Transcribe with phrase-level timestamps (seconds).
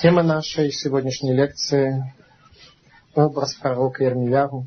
[0.00, 2.02] Тема нашей сегодняшней лекции–
[3.14, 4.66] образ пророка Ирмиягу,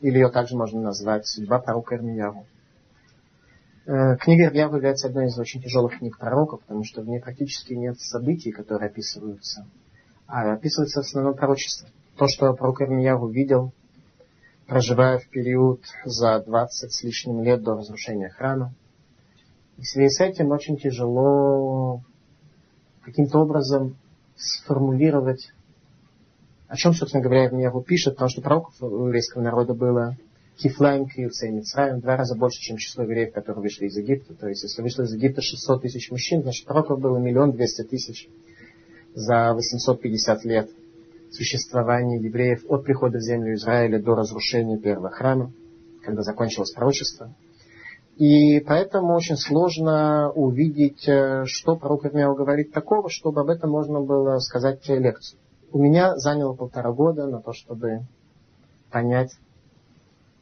[0.00, 2.46] или ее также можно назвать «Судьба пророка Ирмиягу».
[3.84, 7.74] Э, книга Ирмиягу является одной из очень тяжелых книг пророка, потому что в ней практически
[7.74, 9.66] нет событий, которые описываются,
[10.26, 11.90] а описывается в основном пророчество.
[12.16, 13.74] То, что пророк Ирмиягу видел,
[14.66, 18.72] проживая в период за 20 с лишним лет до разрушения храма.
[19.76, 22.00] И в связи с этим очень тяжело
[23.02, 23.98] каким-то образом
[24.42, 25.52] сформулировать,
[26.68, 30.16] о чем, собственно говоря, Ирмиягу пишет, потому что пророков у еврейского народа было
[30.56, 34.34] Кифлайм, Киевца и Мицраим, два раза больше, чем число евреев, которые вышли из Египта.
[34.34, 38.28] То есть, если вышло из Египта 600 тысяч мужчин, значит, пророков было миллион двести тысяч
[39.14, 40.70] за 850 лет
[41.30, 45.52] существования евреев от прихода в землю Израиля до разрушения первого храма,
[46.02, 47.34] когда закончилось пророчество.
[48.16, 54.00] И поэтому очень сложно увидеть, э, что пророк Ирмияу говорит такого, чтобы об этом можно
[54.00, 55.40] было сказать лекцию.
[55.72, 58.02] У меня заняло полтора года на то, чтобы
[58.90, 59.30] понять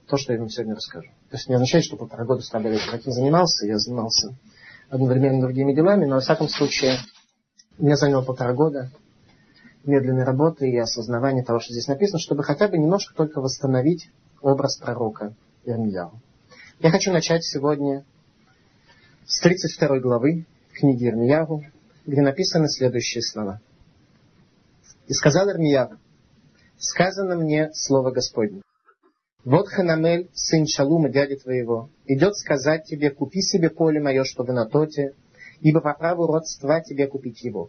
[0.08, 1.08] то, что я вам сегодня расскажу.
[1.30, 4.34] То есть не означает, что полтора года с тобой этим занимался, я занимался
[4.88, 6.96] одновременно другими делами, но во всяком случае
[7.78, 8.90] мне заняло полтора года
[9.84, 14.10] медленной работы и осознавания того, что здесь написано, чтобы хотя бы немножко только восстановить
[14.42, 16.20] образ пророка Ирмияу.
[16.82, 18.06] Я хочу начать сегодня
[19.26, 21.62] с 32 главы книги Ирмиягу,
[22.06, 23.60] где написаны следующие слова.
[25.06, 25.96] «И сказал Ирмиягу,
[26.78, 28.62] сказано мне слово Господне.
[29.44, 34.64] Вот Ханамель, сын Шалума, дяди твоего, идет сказать тебе, купи себе поле мое, чтобы на
[34.64, 35.12] тоте,
[35.60, 37.68] ибо по праву родства тебе купить его.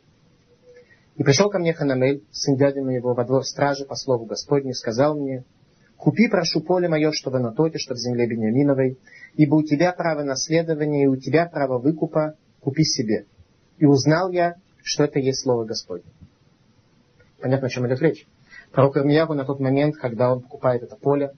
[1.18, 4.74] И пришел ко мне Ханамель, сын дяди моего, во двор стражи по слову Господню, и
[4.74, 5.44] сказал мне,
[6.02, 8.98] Купи, прошу, поле мое, чтобы на тоте, что в земле Бениаминовой,
[9.36, 13.28] ибо у тебя право наследования, и у тебя право выкупа, купи себе.
[13.78, 16.12] И узнал я, что это есть слово Господне.
[17.40, 18.26] Понятно, о чем идет речь.
[18.72, 21.34] Пророк Ирмиягу на тот момент, когда он покупает это поле,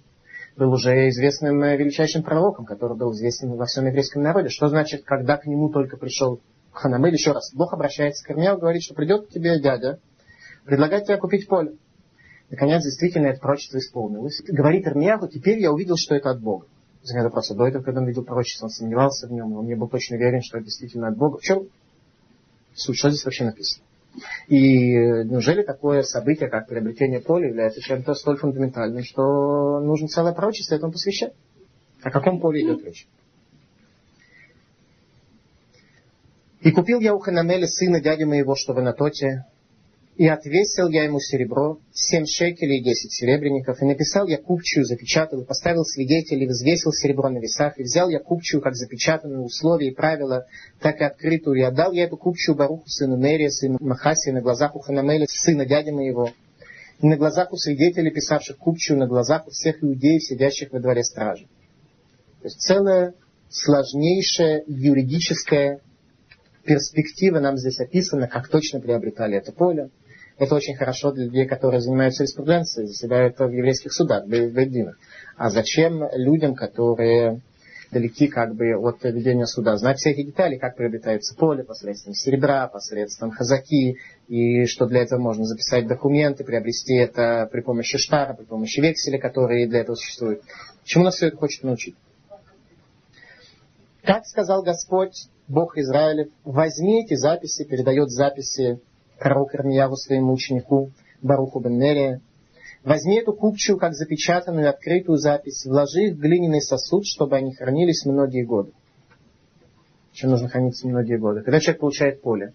[0.56, 4.47] был уже известным э, величайшим пророком, который был известен во всем еврейском народе.
[4.47, 6.40] Что значит, когда к нему только пришел
[6.72, 10.00] Ханамель, еще раз, Бог обращается к Ирмиягу, говорит, что придет к тебе дядя,
[10.63, 11.74] предлагает тебе купить поле.
[12.53, 14.40] Наконец, действительно, это пророчество исполнилось.
[14.47, 16.68] Говорит Ирмияху, теперь я увидел, что это от Бога.
[17.02, 19.74] Возникает вопрос, а до этого, когда он видел пророчество, он сомневался в нем, он не
[19.74, 21.40] был точно уверен, что это действительно от Бога.
[21.40, 21.63] В чем
[22.75, 22.96] суть?
[22.96, 23.84] Что здесь вообще написано?
[24.50, 24.94] И
[25.24, 30.92] неужели такое событие, как приобретение поля, является чем-то столь фундаментальным, что нужно целое пророчество этому
[30.92, 31.34] посвящать?
[32.03, 33.08] О каком поле идет речь?
[36.62, 39.44] И купил я у Ханамеля сына дяди моего, что в Анатоте,
[40.16, 45.41] и отвесил я ему серебро, семь шекелей и десять серебряников, и написал я купчую, запечатал,
[45.41, 49.94] и поставил свидетелей, взвесил серебро на весах, и взял я купчую, как запечатанную условия и
[49.94, 50.46] правила,
[50.79, 54.75] так и открытую, и отдал я эту купчую Баруху, сыну Нерия, сыну Махаси, на глазах
[54.75, 56.30] у Ханамеля, сына дяди моего,
[57.01, 61.03] и на глазах у свидетелей, писавших купчую, на глазах у всех иудеев, сидящих во дворе
[61.03, 61.47] стражи.
[62.41, 63.16] То есть целая
[63.50, 65.80] сложнейшая юридическая
[66.63, 69.90] перспектива нам здесь описана, как точно приобретали это поле,
[70.38, 74.97] это очень хорошо для людей, которые занимаются юриспруденцией, заседают в еврейских судах, в Бейдинах.
[75.38, 77.41] А зачем людям, которые
[77.94, 82.67] далеки как бы от ведения суда, знать все эти детали, как приобретается поле посредством серебра,
[82.67, 88.45] посредством хазаки, и что для этого можно записать документы, приобрести это при помощи штара, при
[88.45, 90.41] помощи векселя, которые для этого существуют.
[90.83, 91.95] Чему нас все это хочет научить?
[94.03, 98.79] Как сказал Господь, Бог Израилев, возьми эти записи, передает записи
[99.23, 100.91] пророк Ирмияву своему ученику
[101.22, 102.19] Баруху бен
[102.84, 108.06] возьми эту купчую, как запечатанную открытую запись, вложи их в глиняный сосуд, чтобы они хранились
[108.06, 108.73] многие годы.
[110.12, 111.41] Чем нужно храниться многие годы?
[111.41, 112.53] Когда человек получает поле,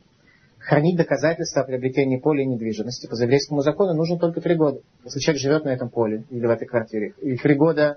[0.59, 4.83] хранить доказательства о приобретении поля и недвижимости по еврейскому закону нужно только три года.
[5.05, 7.97] Если человек живет на этом поле или в этой квартире, и три года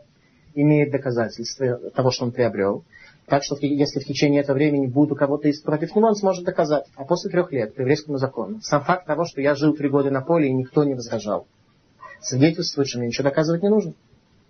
[0.56, 2.86] имеет доказательства того, что он приобрел,
[3.32, 6.44] так что если в течение этого времени будет у кого-то из против него, он сможет
[6.44, 6.84] доказать.
[6.98, 10.12] А после трех лет, по еврейскому закону, сам факт того, что я жил три года
[10.12, 11.48] на поле и никто не возражал,
[12.20, 13.94] свидетельствует, что мне ничего доказывать не нужно.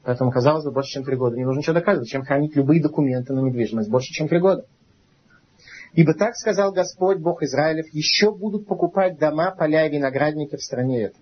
[0.02, 2.10] Поэтому, казалось бы, больше, чем три года не нужно ничего доказывать.
[2.10, 3.88] Чем хранить любые документы на недвижимость?
[3.88, 4.66] Больше, чем три года.
[5.94, 11.04] Ибо так сказал Господь, Бог Израилев, еще будут покупать дома, поля и виноградники в стране
[11.04, 11.22] этой.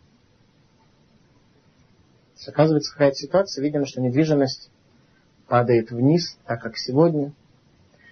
[2.47, 4.71] Оказывается, какая-то ситуация, видимо, что недвижимость
[5.49, 7.33] падает вниз, так как сегодня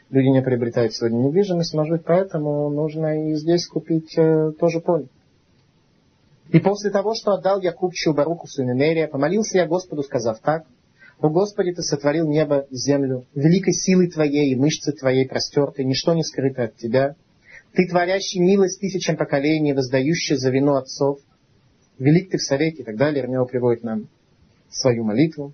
[0.09, 5.07] люди не приобретают сегодня недвижимость, может быть, поэтому нужно и здесь купить э, тоже поле.
[6.49, 10.65] И после того, что отдал я купчу Баруху сыну Нерия, помолился я Господу, сказав так,
[11.19, 16.23] «О Господи, Ты сотворил небо землю, великой силой Твоей и мышцы Твоей простертой, ничто не
[16.23, 17.15] скрыто от Тебя.
[17.73, 21.19] Ты творящий милость тысячам поколений, воздающий за вину отцов.
[21.99, 23.23] Велик ты в совете и так далее.
[23.23, 24.07] Ирмео приводит нам
[24.69, 25.53] свою молитву.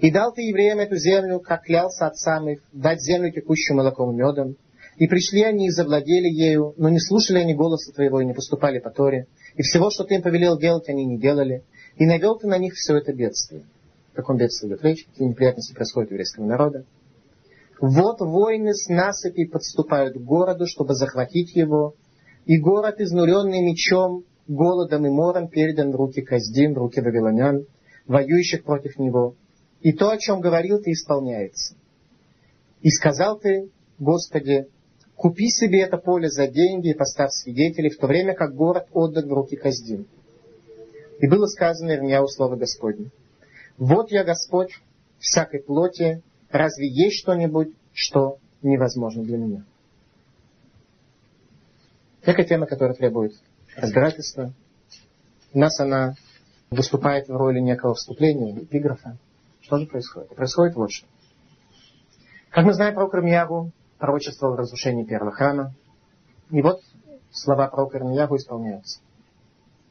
[0.00, 4.16] И дал ты евреям эту землю, как клялся отцам их, дать землю текущую молоком и
[4.16, 4.56] медом.
[4.96, 8.78] И пришли они и завладели ею, но не слушали они голоса твоего и не поступали
[8.78, 9.26] по Торе.
[9.56, 11.64] И всего, что ты им повелел делать, они не делали.
[11.96, 13.64] И навел ты на них все это бедствие.
[14.12, 15.04] О каком бедствии идет речь?
[15.04, 16.84] Какие неприятности происходят у еврейского народа?
[17.80, 21.94] Вот воины с насыпи подступают к городу, чтобы захватить его.
[22.46, 27.66] И город, изнуренный мечом, голодом и мором, передан в руки Каздин, в руки вавилонян,
[28.06, 29.34] воюющих против него.
[29.80, 31.74] И то, о чем говорил ты, исполняется.
[32.82, 34.66] И сказал ты, Господи,
[35.16, 39.28] купи себе это поле за деньги и поставь свидетелей, в то время как город отдан
[39.28, 40.06] в руки Каздин.
[41.18, 43.10] И было сказано Ирмияу слово Господне.
[43.76, 44.70] Вот я Господь
[45.18, 49.64] всякой плоти, разве есть что-нибудь, что невозможно для меня?
[52.22, 53.32] Такая тема, которая требует
[53.76, 54.52] разбирательства.
[55.52, 56.14] У нас она
[56.70, 59.18] выступает в роли некого вступления, эпиграфа.
[59.70, 60.34] Что же происходит?
[60.34, 61.06] Происходит что.
[62.50, 65.72] Как мы знаем про Кармиягу, пророчество в разрушении первого храма.
[66.50, 66.80] И вот
[67.30, 69.00] слова про Кармиягу исполняются.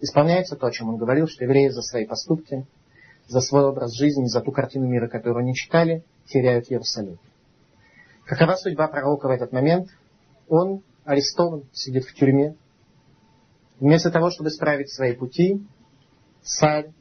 [0.02, 2.68] Исполняется то, о чем он говорил, что евреи за свои поступки,
[3.30, 7.18] за свой образ жизни, за ту картину мира, которую они читали, теряют Иерусалим.
[8.26, 9.88] Какова судьба пророка в этот момент?
[10.50, 12.58] Он арестован, сидит в тюрьме.
[13.80, 15.66] Вместо того, чтобы исправить свои пути,
[16.42, 16.92] царь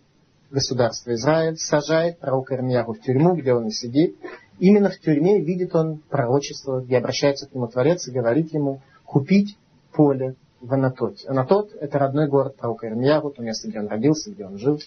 [0.50, 4.16] государства Израиль сажает пророка Ирмияху в тюрьму, где он и сидит.
[4.58, 9.56] Именно в тюрьме видит он пророчество, где обращается к нему Творец и говорит ему купить
[9.92, 11.28] поле в Анатоте.
[11.28, 14.80] Анатот– это родной город пророка Ирмияху, то место, где он родился, где он жил.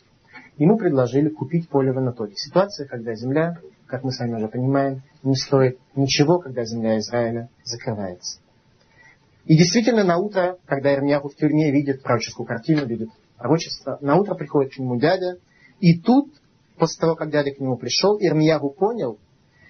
[0.57, 2.35] Ему предложили купить поле в Анатолии.
[2.35, 3.57] Ситуация, когда земля,
[3.87, 8.39] как мы с вами уже понимаем, не стоит ничего, когда земля Израиля закрывается.
[9.45, 14.35] И действительно, на утро, когда Ирмияху в тюрьме видит пророческую картину, видит пророчество, на утро
[14.35, 15.37] приходит к нему дядя,
[15.81, 16.31] и тут,
[16.77, 19.19] после того, как дядя к нему пришел, Ирмиягу понял,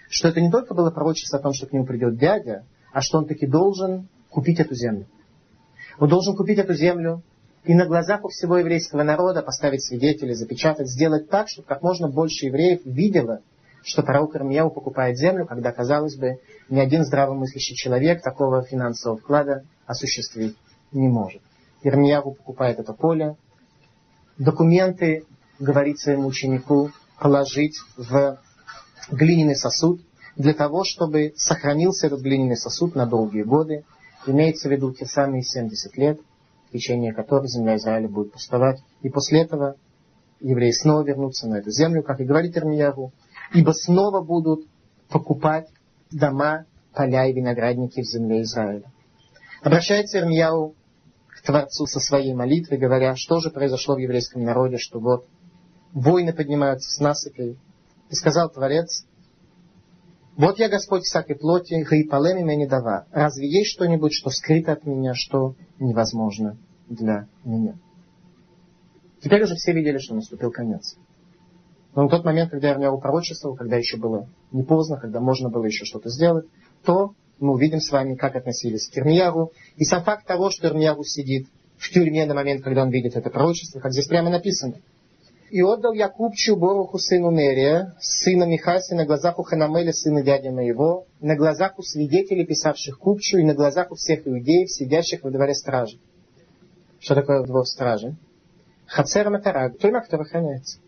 [0.10, 3.18] что это не только было пророчество о том, что к нему придет дядя, а что
[3.18, 5.08] он таки должен купить эту землю.
[6.00, 7.24] Он должен купить эту землю
[7.64, 12.10] и на глазах у всего еврейского народа поставить свидетелей, запечатать, сделать так, чтобы как можно
[12.10, 13.42] больше евреев видело,
[13.84, 19.64] что пророк Ирмияу покупает землю, когда, казалось бы, ни один здравомыслящий человек такого финансового вклада
[19.86, 20.58] осуществить
[20.92, 21.42] не может.
[21.84, 23.38] Ирмиягу покупает это поле,
[24.38, 25.26] документы
[25.62, 28.40] говорит своему ученику положить в
[29.12, 30.02] глиняный сосуд
[30.36, 33.86] для того, чтобы сохранился этот глиняный сосуд на долгие годы.
[34.26, 36.20] Имеется в виду те самые 70 лет,
[36.68, 38.80] в течение которых земля Израиля будет пустовать.
[39.02, 39.76] И после этого
[40.40, 43.14] евреи снова вернутся на эту землю, как и говорит Ирмиягу,
[43.54, 44.66] ибо снова будут
[45.10, 45.68] покупать
[46.12, 48.92] дома, поля и виноградники в земле Израиля.
[49.62, 50.74] Обращается Ирмияу
[51.28, 55.28] к Творцу со своей молитвой, говоря, что же произошло в еврейском народе, что вот
[55.94, 57.58] войны поднимаются с насыпей.
[58.10, 59.06] И сказал Творец,
[60.36, 63.06] вот я Господь всякой плоти, хаипалем меня не дава.
[63.12, 66.58] Разве есть что-нибудь, что скрыто от меня, что невозможно
[66.90, 67.76] для меня?
[69.22, 70.96] Теперь уже все видели, что наступил конец.
[71.96, 75.66] Но в тот момент, когда Ирмияу пророчествовал, когда еще было не поздно, когда можно было
[75.66, 76.46] еще что-то сделать,
[76.84, 79.52] то мы увидим с вами, как относились к Ирмияру.
[79.76, 81.48] И сам факт того, что Ирмияру сидит
[81.78, 84.76] в тюрьме на момент, когда он видит это пророчество, как здесь прямо написано.
[85.52, 90.48] И отдал я купчу Боруху сыну Нерия, сына Михаси, на глазах у Ханамеля, сына дяди
[90.48, 95.30] моего, на глазах у свидетелей, писавших купчу, и на глазах у всех иудеев, сидящих во
[95.30, 96.00] дворе стражи.
[97.02, 98.16] Что такое двор стражи?
[98.86, 100.80] Хацер Матараг, тюрьма, которая охраняется.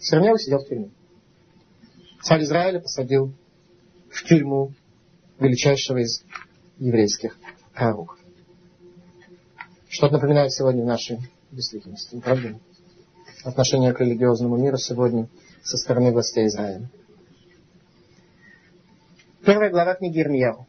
[0.00, 0.90] Сырмяу сидел в тюрьме.
[2.20, 3.32] Царь Израиля посадил
[4.10, 4.72] в тюрьму
[5.38, 6.24] величайшего из
[6.80, 7.36] еврейских
[7.72, 8.18] пророков.
[9.88, 11.18] Что-то напоминает сегодня в нашей
[11.52, 12.58] действительности, правда?
[13.44, 15.28] Отношение к религиозному миру сегодня
[15.64, 16.88] со стороны властей Израиля.
[19.44, 20.66] Первая глава книги Ирмияу.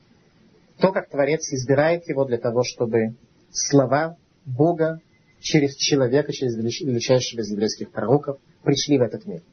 [0.79, 3.13] То, как Творец избирает его для того, чтобы
[3.51, 5.01] слова Бога
[5.39, 9.43] через человека, через величайшего из еврейских пророков пришли в этот мир.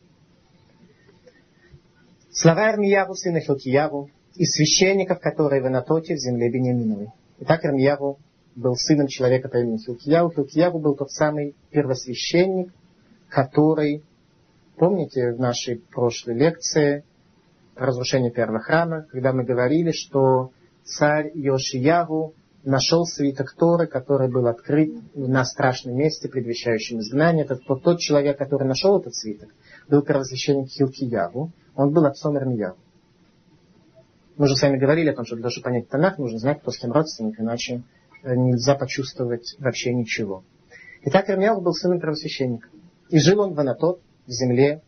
[2.33, 7.09] Слова Ирмияву, сына Хилкияву, из священников, которые в Анатоте, в земле Бениаминовой.
[7.41, 8.19] Итак, Ирмияву
[8.57, 10.33] был сыном человека по имени Хилкияву.
[10.33, 12.73] Хилкияву был тот самый первосвященник,
[13.31, 14.03] который,
[14.77, 17.05] помните в нашей прошлой лекции
[17.77, 20.51] разрушение первого храма, когда мы говорили, что
[20.85, 22.35] царь Йошиягу
[22.65, 27.45] нашел свиток Торы, который был открыт на страшном месте, предвещающем изгнание.
[27.45, 29.49] Это тот, тот человек, который нашел этот свиток,
[29.89, 31.53] был первосвященник Хилкияву.
[31.75, 32.77] Он был отцом Ирмияву.
[34.37, 36.61] Мы уже с вами говорили о том, что для того, чтобы понять Танах, нужно знать,
[36.61, 37.83] кто с кем родственник, иначе
[38.23, 40.45] э, нельзя почувствовать вообще ничего.
[41.03, 42.69] Итак, Ирмияу был сыном первосвященника.
[43.11, 44.83] И жил он в Анатот, в земле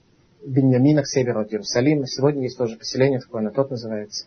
[0.47, 2.07] Беньямина к северу от Иерусалима.
[2.07, 4.27] Сегодня есть тоже поселение, такое Анатот называется.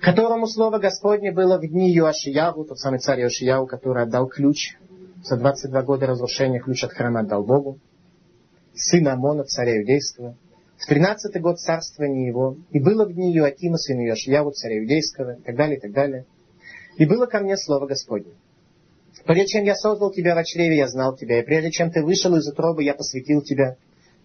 [0.00, 4.76] Которому слово Господне было в дни Юашияву, тот самый царь Юашияву, который отдал ключ
[5.22, 7.78] за 22 года разрушения, ключ от храма отдал Богу,
[8.74, 10.36] сына Амона, царя Иудейского,
[10.78, 15.42] в тринадцатый год царствования его, и было в дни Юакима, сына Йошияву, царя Иудейского, и
[15.42, 16.24] так далее, и так далее.
[16.96, 18.32] И было ко мне слово Господне.
[19.24, 22.34] Прежде чем я создал тебя в чреве, я знал тебя, и прежде чем ты вышел
[22.36, 23.76] из утробы, я посвятил тебя.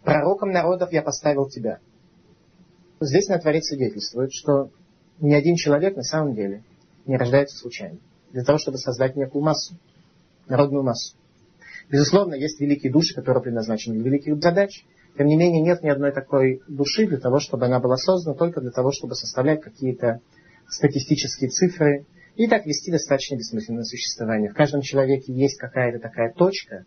[0.04, 1.80] Пророком народов я поставил тебя.
[3.02, 4.70] Здесь на Творец свидетельствует, что
[5.20, 6.64] ни один человек на самом деле
[7.06, 7.98] не рождается случайно.
[8.32, 9.76] Для того, чтобы создать некую массу,
[10.48, 11.16] народную массу.
[11.90, 14.86] Безусловно, есть великие души, которые предназначены для великих задач.
[15.18, 18.62] Тем не менее, нет ни одной такой души для того, чтобы она была создана, только
[18.62, 20.20] для того, чтобы составлять какие-то
[20.68, 24.50] статистические цифры и так вести достаточно бессмысленное существование.
[24.50, 26.86] В каждом человеке есть какая-то такая точка,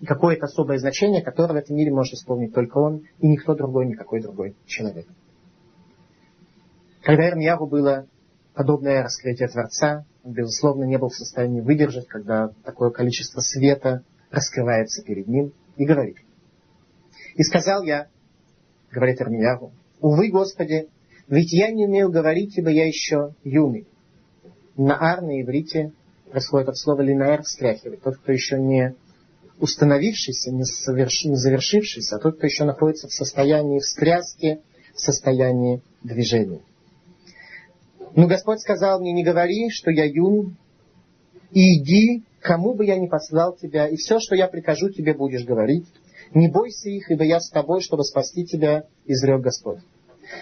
[0.00, 3.86] и какое-то особое значение, которое в этом мире может исполнить только он, и никто другой,
[3.86, 5.06] никакой другой человек.
[7.02, 8.06] Когда Ирмьяру было
[8.54, 15.02] подобное раскрытие Творца, он, безусловно, не был в состоянии выдержать, когда такое количество света раскрывается
[15.02, 16.16] перед ним, и говорит–
[17.34, 18.08] и сказал я,
[18.90, 20.88] говорит Армияру, увы, Господи,
[21.28, 23.86] ведь я не умею говорить, ибо я еще юный.
[24.76, 25.92] Наар на иврите
[26.30, 28.02] происходит от слова линаэр встряхивать.
[28.02, 28.94] Тот, кто еще не
[29.60, 31.24] установившийся, не, соверш...
[31.24, 34.60] не завершившийся, а тот, кто еще находится в состоянии встряски,
[34.94, 36.60] в состоянии движения.
[38.16, 40.56] Но Господь сказал мне, не говори, что я юн,
[41.52, 45.44] и иди, кому бы я ни послал тебя, и все, что я прикажу, тебе будешь
[45.44, 45.86] говорить.
[46.32, 49.78] Не бойся их, ибо я с тобой, чтобы спасти тебя, изрек Господь.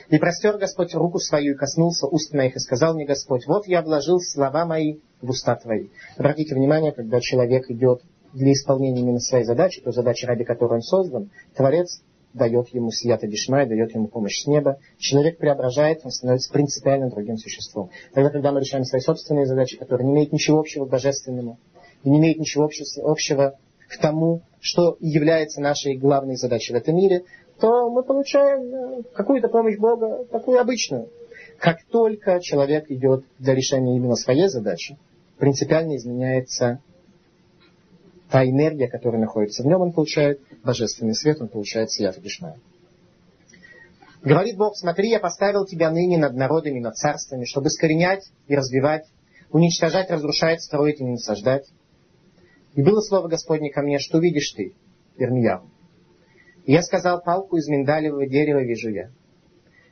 [0.08, 3.82] И простер Господь руку свою и коснулся уст моих, и сказал мне Господь, вот я
[3.82, 5.88] вложил слова мои в уста твои.
[6.16, 10.82] Обратите внимание, когда человек идет для исполнения именно своей задачи, той задачи, ради которой он
[10.82, 12.02] создан, Творец
[12.34, 14.78] дает ему свято дешмай, дает ему помощь с неба.
[14.98, 17.90] Человек преображает, он становится принципиально другим существом.
[18.14, 21.58] Тогда, когда мы решаем свои собственные задачи, которые не имеют ничего общего к божественному,
[22.02, 22.68] и не имеют ничего
[23.04, 23.58] общего
[23.88, 27.24] к тому, что является нашей главной задачей в этом мире,
[27.62, 31.08] то мы получаем э, какую-то помощь Бога, такую обычную.
[31.58, 34.98] Как только человек идет для решения именно своей задачи,
[35.38, 36.80] принципиально изменяется
[38.30, 42.58] та энергия, которая находится в нем, он получает божественный свет, он получает сияту Дишмая.
[44.24, 49.04] Говорит Бог, смотри, я поставил тебя ныне над народами, над царствами, чтобы искоренять и развивать,
[49.52, 51.66] уничтожать, разрушать, строить и не насаждать,
[52.74, 54.74] и было слово Господне ко мне, что видишь ты,
[55.16, 55.70] Ирмияу?
[56.64, 59.10] Я сказал, палку из миндалевого дерева вижу я.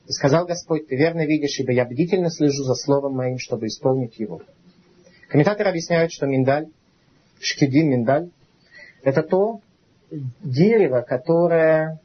[0.06, 4.18] И сказал Господь, ты верно видишь, ибо я бдительно слежу за словом моим, чтобы исполнить
[4.18, 4.42] его.
[5.28, 6.66] Комментаторы объясняют, что миндаль,
[7.40, 8.30] шкидин миндаль,
[9.02, 9.60] это то
[10.42, 12.00] дерево, которое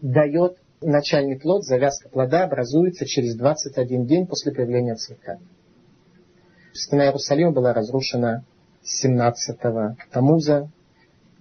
[0.00, 5.38] дает начальный плод, завязка плода образуется через 21 день после появления цветка.
[6.72, 8.44] Стена Иерусалима была разрушена
[8.84, 10.70] 17-го Тамуза.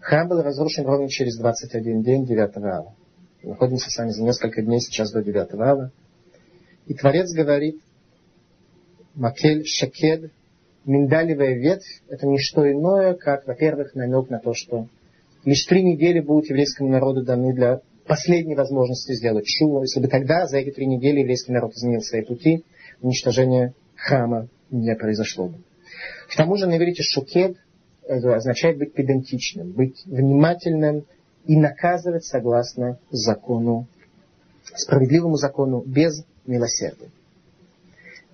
[0.08, 2.96] Храм был разрушен ровно через 21 день 9 ава.
[3.44, 5.92] Находимся с вами за несколько дней сейчас до 9 ава.
[6.86, 7.82] И Творец говорит,
[9.16, 10.32] Макель Шакед,
[10.86, 14.88] миндалевая ветвь, это не что иное, как, во-первых, намек на то, что
[15.44, 19.82] лишь три недели будут еврейскому народу даны для последней возможности сделать шуву.
[19.82, 22.64] Если бы тогда, за эти три недели, еврейский народ изменил свои пути,
[23.02, 25.58] уничтожение храма не произошло бы.
[26.30, 27.58] К тому же на иврите шукед
[28.08, 31.06] означает быть педантичным, быть внимательным
[31.46, 33.88] и наказывать согласно закону,
[34.76, 37.10] справедливому закону, без милосердия.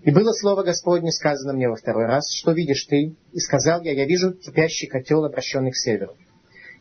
[0.03, 3.15] И было слово Господне сказано мне во второй раз, что видишь ты?
[3.32, 6.13] И сказал я, я вижу кипящий котел, обращенный к северу.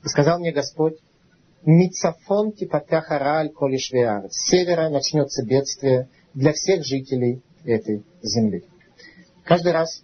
[0.04, 0.98] И сказал мне Господь,
[1.64, 8.64] Мицафон типатяхара аль коли С севера начнется бедствие для всех жителей этой земли.
[9.44, 10.02] Каждый раз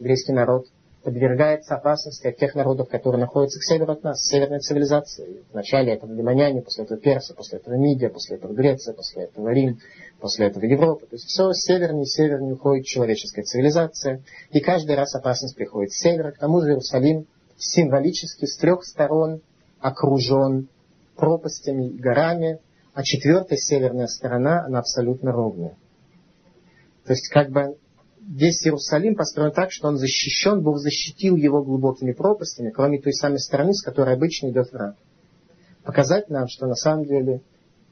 [0.00, 0.66] еврейский народ
[1.02, 5.42] подвергается опасности от тех народов, которые находятся к северу от нас, северной цивилизации.
[5.52, 9.78] Вначале это вавилоняне, после этого Персы, после этого Мидия, после этого Греция, после этого Рим,
[10.20, 11.06] после этого Европа.
[11.06, 14.22] То есть все севернее и севернее уходит человеческая цивилизация.
[14.50, 16.32] И каждый раз опасность приходит с севера.
[16.32, 17.26] К тому же Иерусалим
[17.56, 19.40] символически с трех сторон
[19.80, 20.68] окружен
[21.16, 22.58] пропастями и горами,
[22.92, 25.76] а четвертая северная сторона, она абсолютно ровная.
[27.06, 27.76] То есть как бы
[28.30, 33.40] весь Иерусалим построен так, что он защищен, Бог защитил его глубокими пропастями, кроме той самой
[33.40, 34.96] стороны, с которой обычно идет враг.
[35.82, 37.42] Показать нам, что на самом деле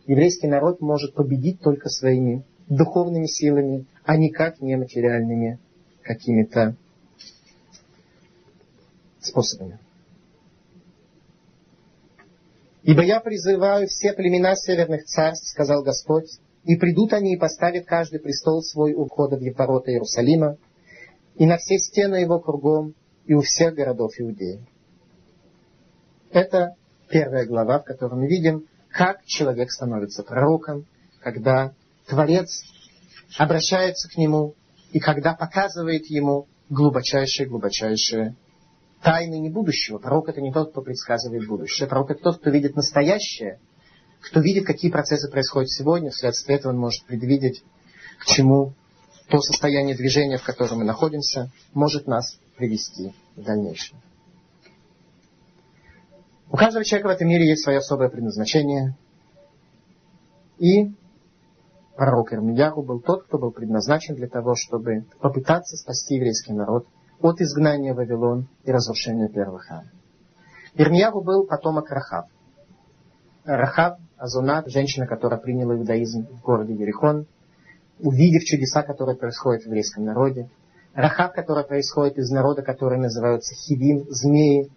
[0.07, 5.59] еврейский народ может победить только своими духовными силами, а никак не материальными
[6.03, 6.77] какими-то
[9.21, 9.79] способами.
[12.85, 16.31] «Ибо я призываю все племена северных царств,— сказал Господь,—
[16.69, 20.59] и придут они и поставят каждый престол свой у входа в ворота Иерусалима,
[21.37, 22.95] и на все стены его кругом,
[23.25, 24.61] и у всех городов Иудеи».
[26.31, 26.75] Это
[27.09, 30.85] первая глава, в которой мы видим, как человек становится пророком,
[31.21, 31.73] когда
[32.07, 32.63] Творец
[33.39, 34.55] обращается к нему
[34.93, 38.37] и когда показывает ему глубочайшие-глубочайшие
[39.03, 39.97] тайны не будущего.
[39.97, 41.89] Пророк это не тот, кто предсказывает будущее.
[41.89, 43.59] Пророк это тот, кто видит настоящее,
[44.21, 47.63] кто видит, какие процессы происходят сегодня, вследствие этого он может предвидеть,
[48.19, 48.75] к чему
[49.29, 53.99] то состояние движения, в котором мы находимся, может нас привести в дальнейшем.
[56.51, 58.97] У каждого человека в этом мире есть свое особое предназначение.
[60.59, 60.95] И
[61.95, 66.87] пророк Ирмияху был тот, кто был предназначен для того, чтобы попытаться спасти еврейский народ
[67.21, 69.91] от изгнания в Вавилон и разрушения первых храма.
[70.75, 72.27] Ирмияху был потомок Рахав.
[73.57, 77.27] Рахав, Азунат, женщина, которая приняла иудаизм в городе Ерихон,
[77.99, 80.51] увидев чудеса, которые происходят в еврейском народе.
[80.93, 84.71] Рахав, которая происходит из народа, который называется Хивим, змеи,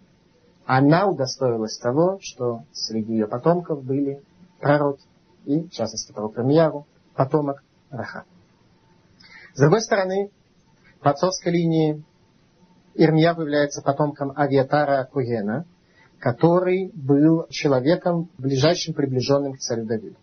[0.64, 4.22] она удостоилась того, что среди ее потомков были
[4.58, 5.04] пророки,
[5.44, 8.24] и, в частности, пророк Рамьяру, потомок Раха.
[9.52, 10.30] С другой стороны,
[11.02, 12.02] по отцовской линии
[12.94, 15.66] Ирмия является потомком Авиатара Кугена,
[16.22, 20.14] который был человеком, ближайшим приближенным к царю Давиду.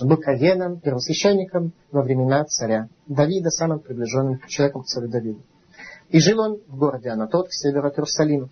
[0.00, 5.42] Он был Кагеном, первосвященником во времена царя Давида, самым приближенным человеком к царю Давиду.
[6.08, 8.48] И жил он в городе Анатот, к северу от Иерусалима.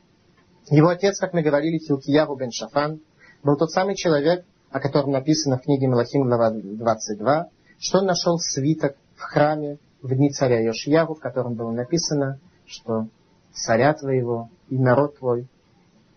[0.68, 3.00] Его отец, как мы говорили, Хилкияру бен Шафан,
[3.42, 8.38] был тот самый человек, о котором написано в книге Малахим, глава 22, что он нашел
[8.38, 13.08] свиток в храме в дни царя Йошиягу, в котором было написано, что
[13.50, 15.48] царя твоего и народ твой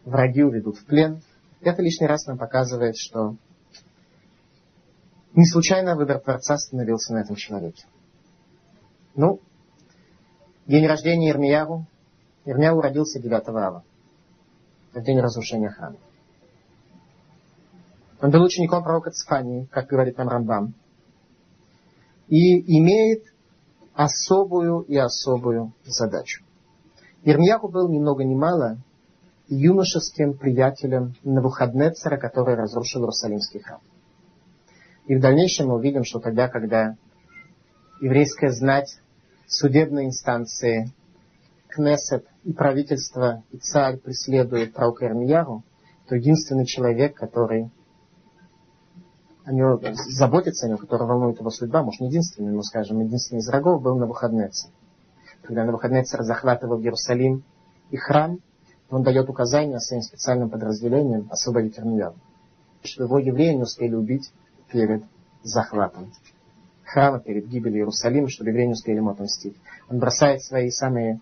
[0.06, 1.22] враги уведут в плен.
[1.62, 3.36] Это лишний раз нам показывает, что
[5.34, 7.86] не случайно выбор Творца остановился на этом человеке.
[9.16, 9.40] Ну,
[10.68, 11.86] день рождения Ирмияру.
[12.46, 13.84] Ирмияру родился 9 ава
[14.94, 15.98] в день разрушения храма.
[18.22, 20.74] Он был учеником пророка Цфании, как говорит нам Рамбам,
[22.28, 23.24] и имеет
[23.94, 26.44] особую и особую задачу.
[27.24, 28.78] Ирмияху был ни много ни мало
[29.56, 33.82] юношеским приятелем Навуходнецера, который разрушил Иерусалимский храм.
[35.08, 36.96] И в дальнейшем мы увидим, что тогда, когда
[38.02, 39.00] еврейская знать,
[39.48, 40.92] судебные инстанции,
[41.68, 45.64] Кнессет и правительство, и царь преследуют пророка Ирмияру,
[46.08, 47.72] то единственный человек, который
[49.46, 53.40] о него заботится о нем, который волнует его судьба, может, не единственный, но, скажем, единственный
[53.40, 54.70] из врагов был на выходнеце.
[55.44, 57.44] Когда на выходнеце захватывал Иерусалим
[57.90, 58.40] и храм,
[58.92, 62.16] он дает указания своим специальным подразделениям освободить Ирмияру,
[62.84, 64.32] чтобы его евреи не успели убить
[64.70, 65.04] перед
[65.44, 66.12] захватом
[66.84, 69.56] храма, перед гибелью Иерусалима, чтобы евреи не успели ему отомстить.
[69.90, 71.22] Он бросает свои самые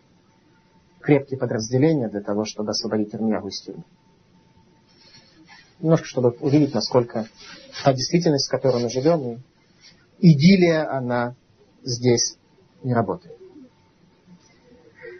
[1.00, 3.84] крепкие подразделения для того, чтобы освободить Ирмиягу из тюрьмы.
[5.80, 7.28] Немножко, чтобы увидеть, насколько
[7.84, 9.44] та действительность, в которой мы живем,
[10.18, 11.36] и идиллия, она
[11.84, 12.36] здесь
[12.84, 13.39] не работает.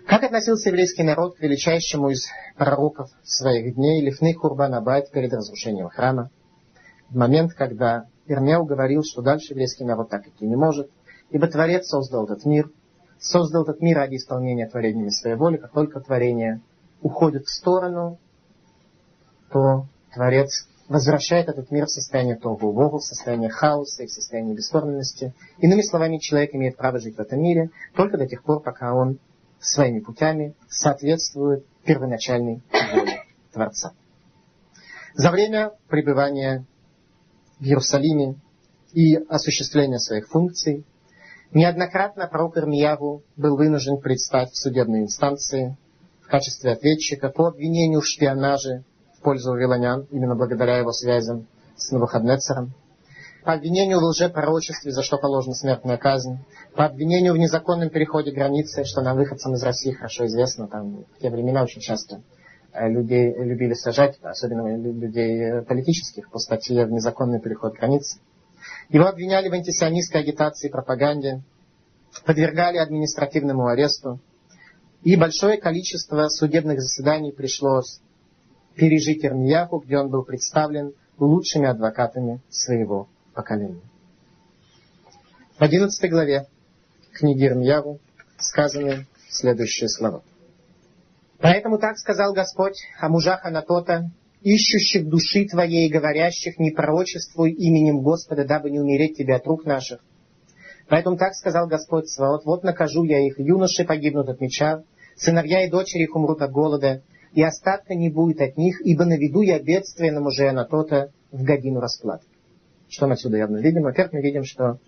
[0.10, 2.26] Как относился еврейский народ к величайшему из
[2.58, 6.32] пророков своих дней, Лифны Курбан Абайт, перед разрушением храма?
[7.10, 10.90] В момент, когда Ирмяу говорил, что дальше еврейский народ так идти не может,
[11.30, 12.72] ибо Творец создал этот мир,
[13.20, 15.58] создал этот мир ради исполнения творениями своей воли.
[15.58, 16.62] Как только творение
[17.04, 18.18] уходит в сторону,
[19.52, 24.56] то Творец возвращает этот мир в состояние тогу Богу, в состояние хаоса и в состояние
[24.56, 25.36] бесформенности.
[25.60, 29.20] Иными словами, человек имеет право жить в этом мире только до тех пор, пока он
[29.60, 32.62] своими путями соответствует первоначальной
[32.94, 33.94] воле Творца.
[35.14, 36.66] За время пребывания
[37.60, 38.36] в Иерусалиме
[38.94, 40.86] и осуществления своих функций
[41.52, 45.76] Неоднократно пророк Ирмияву был вынужден предстать в судебной инстанции
[46.22, 48.84] в качестве ответчика по обвинению в шпионаже
[49.18, 52.72] в пользу вавилонян, именно благодаря его связям с Навуходнецером,
[53.44, 56.40] по обвинению в лжепророчестве, за что положена смертная казнь,
[56.76, 61.22] по обвинению в незаконном переходе границы, что нам, выходцам из России, хорошо известно, там в
[61.22, 62.22] те времена очень часто
[62.74, 68.20] э, людей любили сажать, особенно людей э, политических, по статье в незаконный переход границы.
[68.90, 71.42] Его обвиняли в антисионистской агитации и пропаганде,
[72.26, 74.20] подвергали административному аресту,
[75.04, 78.02] и большое количество судебных заседаний пришлось
[78.76, 83.08] пережить Ирмияху, где он был представлен лучшими адвокатами своего
[83.40, 83.82] поколения.
[85.58, 86.48] В 11 главе
[87.14, 88.00] книги Ирмьяву
[88.38, 90.24] сказаны следующие слова.
[91.40, 98.44] Поэтому так сказал Господь о мужах Анатота, ищущих души твоей, говорящих, не пророчествуй именем Господа,
[98.44, 100.02] дабы не умереть тебе от рук наших.
[100.90, 104.84] Поэтому так сказал Господь Сваот, вот накажу я их, юноши погибнут от меча,
[105.16, 109.42] сыновья и дочери их умрут от голода, и остатка не будет от них, ибо наведу
[109.42, 112.26] я бедствие на мужей Анатота в годину расплаты.
[112.90, 113.84] Что мы отсюда явно видим?
[113.84, 114.80] Во-первых, мы видим, что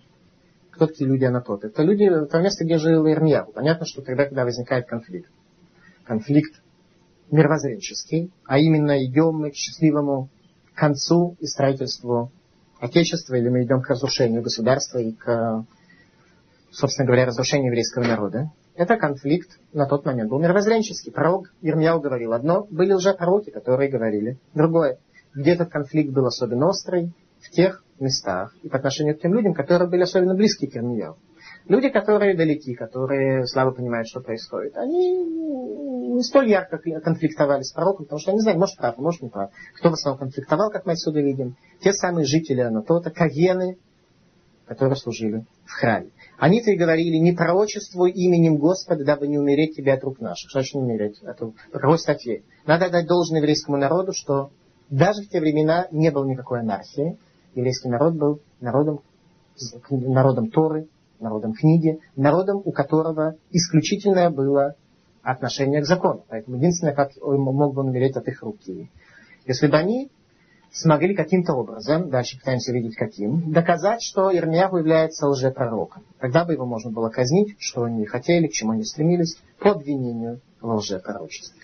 [0.72, 1.68] кто такие люди Анатоты?
[1.68, 3.52] Это люди, это место, где жил Ирмияу.
[3.52, 5.30] Понятно, что тогда, когда возникает конфликт.
[6.04, 6.62] Конфликт
[7.30, 10.28] мировоззренческий, а именно идем мы к счастливому
[10.74, 12.30] концу и строительству
[12.80, 15.64] Отечества, или мы идем к разрушению государства и к,
[16.72, 18.50] собственно говоря, разрушению еврейского народа.
[18.74, 21.12] Это конфликт на тот момент был мировоззренческий.
[21.12, 24.98] Пророк Ирмияу говорил одно, были лжепророки, которые говорили другое.
[25.34, 27.12] Где этот конфликт был особенно острый?
[27.42, 31.16] В тех местах и по отношению к тем людям, которые были особенно близки к Ирмияу.
[31.66, 35.16] Люди, которые далеки, которые слабо понимают, что происходит, они
[36.12, 39.50] не столь ярко конфликтовали с пророком, потому что они знают, может прав, может не прав.
[39.76, 41.56] Кто в основном конфликтовал, как мы отсюда видим?
[41.80, 43.78] Те самые жители Анатота, кагены,
[44.66, 46.10] которые служили в храме.
[46.38, 50.50] Они-то и говорили, не пророчествуй именем Господа, дабы не умереть тебе от рук наших.
[50.50, 51.20] Что значит не умереть?
[51.22, 52.42] Это пророчество ответ.
[52.66, 54.50] Надо дать должное еврейскому народу, что
[54.90, 57.18] даже в те времена не было никакой анархии.
[57.54, 59.00] Еврейский народ был народом,
[59.90, 60.88] народом Торы,
[61.20, 64.74] народом книги, народом, у которого исключительное было
[65.22, 66.24] отношение к закону.
[66.28, 68.90] Поэтому единственное, как он мог бы умереть от их руки.
[69.46, 70.10] Если бы они
[70.72, 76.02] смогли каким-то образом, дальше пытаемся видеть каким, доказать, что Ирмияху является лжепророком.
[76.18, 80.40] Тогда бы его можно было казнить, что они хотели, к чему они стремились, по обвинению
[80.60, 81.60] в лжепророчестве.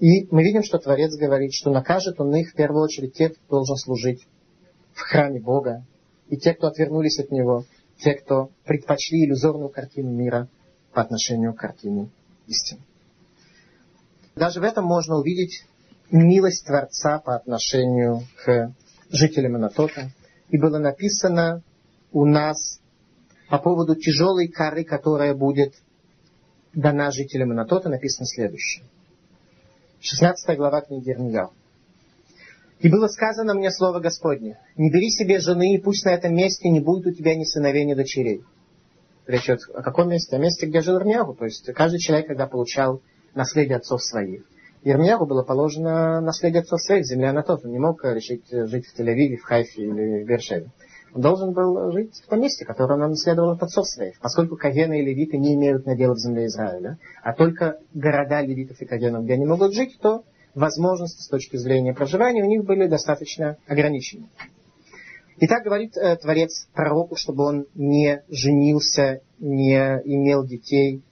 [0.00, 3.56] И мы видим, что Творец говорит, что накажет он их в первую очередь тех, кто
[3.56, 4.26] должен служить
[4.94, 5.84] в храме Бога,
[6.28, 7.66] и те, кто отвернулись от него,
[7.98, 10.48] те, кто предпочли иллюзорную картину мира
[10.94, 12.08] по отношению к картине
[12.46, 12.80] истины.
[14.34, 15.66] Даже в этом можно увидеть
[16.10, 18.72] милость Творца по отношению к
[19.10, 20.12] жителям Анатота.
[20.48, 21.62] И было написано
[22.10, 22.80] у нас
[23.50, 25.74] по поводу тяжелой коры, которая будет
[26.72, 28.84] дана жителям Анатота, написано следующее.
[30.02, 31.50] 16 глава книги Ирмияу.
[32.78, 36.70] И было сказано мне слово Господне, не бери себе жены, и пусть на этом месте
[36.70, 38.42] не будет у тебя ни сыновей, ни дочерей.
[39.26, 40.36] Речь идет о каком месте?
[40.36, 41.34] О месте, где жил Ирмиягу.
[41.34, 43.02] То есть каждый человек, когда получал
[43.34, 44.44] наследие отцов своих.
[44.84, 47.66] Ирмиягу было положено наследие отцов своих, земля на тот.
[47.66, 50.70] Он не мог решить жить в Тель-Авиве, в Хайфе или в Бершеве.
[51.14, 54.18] Должен был жить в том месте, которое он наследовал от отцов своих.
[54.20, 58.86] Поскольку Кагены и Левиты не имеют надела в земле Израиля, а только города Левитов и
[58.86, 60.22] Кагенов, где они могут жить, то
[60.54, 64.28] возможности с точки зрения проживания у них были достаточно ограничены.
[65.38, 71.02] И так говорит э, Творец пророку, чтобы он не женился, не имел детей,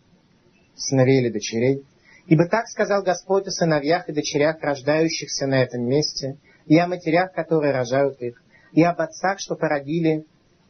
[0.76, 1.82] сыновей или дочерей.
[2.26, 7.32] Ибо так сказал Господь о сыновьях и дочерях, рождающихся на этом месте, и о матерях,
[7.32, 10.24] которые рожают их, и об отцах, что породили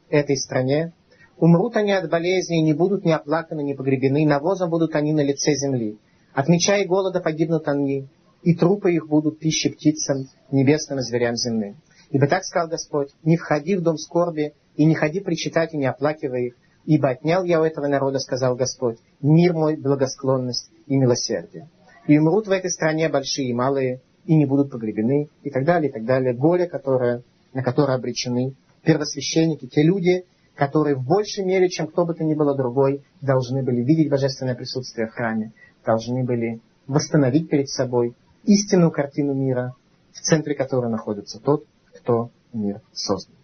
[0.09, 0.93] этой стране.
[1.37, 5.21] Умрут они от болезни и не будут ни оплаканы, ни погребены, навозом будут они на
[5.21, 5.99] лице земли.
[6.35, 8.09] От меча и голода погибнут они,
[8.43, 11.77] и трупы их будут пищей птицам, небесным и зверям земным.
[12.11, 15.87] Ибо так сказал Господь, не входи в дом скорби, и не ходи причитать, и не
[15.87, 16.55] оплакивай их,
[16.87, 21.69] ибо отнял я у этого народа, сказал Господь, мир мой, благосклонность и милосердие.
[22.07, 25.91] И умрут в этой стране большие и малые, и не будут погребены, и так далее,
[25.91, 26.33] и так далее.
[26.33, 32.15] Горе, которое, на которое обречены первосвященники, те люди, которые в большей мере, чем кто бы
[32.15, 35.53] то ни было другой, должны были видеть божественное присутствие в храме,
[35.85, 39.75] должны были восстановить перед собой истинную картину мира,
[40.13, 43.37] в центре которой находится тот, кто мир создал.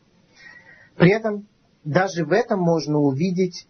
[0.97, 1.47] При этом
[1.85, 3.67] даже в этом можно увидеть,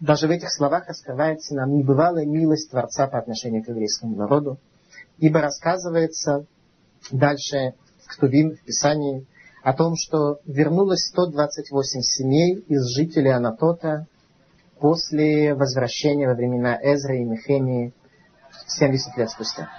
[0.00, 4.58] даже в этих словах раскрывается нам небывалая милость Творца по отношению к еврейскому народу,
[5.18, 6.46] ибо рассказывается
[7.10, 7.74] дальше
[8.06, 9.26] в Тувим, в Писании,
[9.62, 14.06] о том, что вернулось 128 семей из жителей Анатота
[14.80, 17.94] после возвращения во времена Эзры и Мехемии
[18.66, 19.70] 70 лет спустя.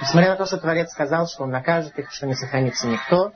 [0.00, 3.32] Несмотря на то, что Творец сказал, что он накажет их, что не сохранится никто,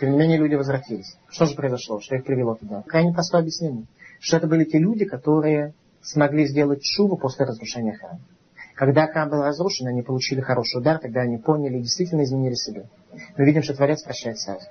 [0.00, 1.16] тем не менее люди возвратились.
[1.28, 2.00] Что же произошло?
[2.00, 2.82] Что их привело туда?
[2.86, 3.86] Крайне простое объяснение.
[4.20, 8.20] Что это были те люди, которые смогли сделать шубу после разрушения храма.
[8.74, 12.84] Когда храм был разрушен, они получили хороший удар, тогда они поняли и действительно изменили себя.
[13.36, 14.66] Мы видим, что Творец прощает сразу.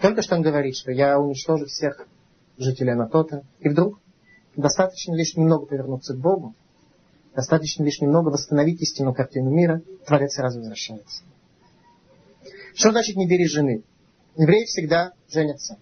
[0.00, 2.06] Только что он говорит, что я уничтожу всех
[2.58, 4.00] жителей Анатота, и вдруг
[4.56, 6.54] достаточно лишь немного повернуться к Богу,
[7.34, 11.24] Достаточно лишь немного восстановить истинную картину мира, Творец сразу возвращается.
[12.74, 13.82] Что значит не бери жены?
[14.36, 15.78] Евреи всегда женятся.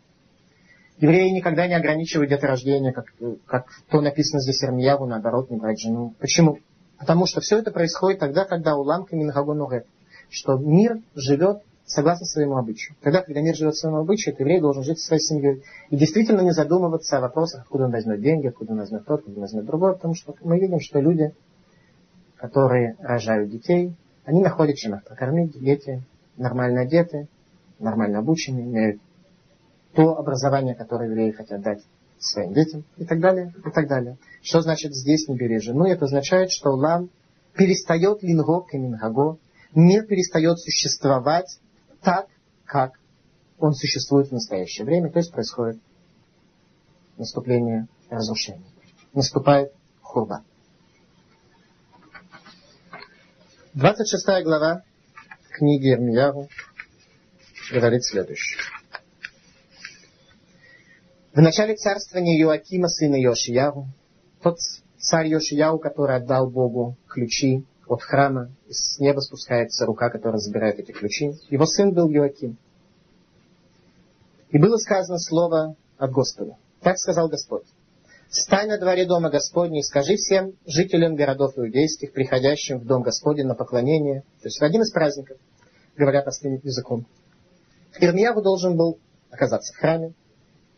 [0.99, 3.07] Евреи никогда не ограничивают деторождение, как,
[3.47, 6.15] как то написано здесь Ирмияву, наоборот, не брать жену.
[6.19, 6.59] Почему?
[7.03, 9.87] Потому что все это происходит тогда, когда улам каминхагонуре,
[10.31, 12.97] что мир живет согласно своему обычаю.
[13.03, 15.65] Тогда, когда мир живет своему обычаю, еврей должен жить со своей семьей.
[15.91, 19.35] И действительно не задумываться о вопросах, откуда он возьмет деньги, откуда он возьмет тот, откуда
[19.35, 21.35] он возьмет другой, потому что мы видим, что люди,
[22.37, 26.05] которые рожают детей, они находят чем их прокормить, дети
[26.37, 27.27] нормально одеты,
[27.81, 29.03] нормально обучены, имеют
[29.93, 31.83] то образование, которое евреи хотят дать
[32.25, 34.19] своим детям и так далее, и так далее.
[34.43, 35.85] Что значит здесь не бери жену?
[35.85, 37.11] Это означает, что Улам
[37.55, 39.39] перестает линго мингаго,
[39.75, 41.59] мир перестает существовать
[42.01, 42.27] так,
[42.65, 42.99] как
[43.59, 45.81] он существует в настоящее время, то есть происходит
[47.17, 48.65] наступление разрушения.
[49.13, 50.43] Наступает хурба.
[53.75, 54.83] 26 глава
[55.51, 56.49] книги Ирмияру
[57.71, 58.61] говорит следующее.
[61.35, 63.89] В начале царствования Иоакима, сына Йошияву,
[64.43, 64.59] тот
[64.99, 70.93] царь Йошияву, который отдал Богу ключи от храма, с неба спускается рука, которая забирает эти
[70.93, 71.33] ключи.
[71.49, 72.59] Его сын был Иоаким.
[74.51, 76.59] И было сказано слово от Господа.
[76.83, 77.65] Так сказал Господь.
[78.29, 83.47] Стань на дворе дома Господня и скажи всем жителям городов иудейских, приходящим в дом Господень
[83.47, 85.39] на поклонение, то есть в один из праздников,
[85.97, 87.07] говоря простым языком.
[87.99, 88.99] Ирмияву должен был
[89.31, 90.13] оказаться в храме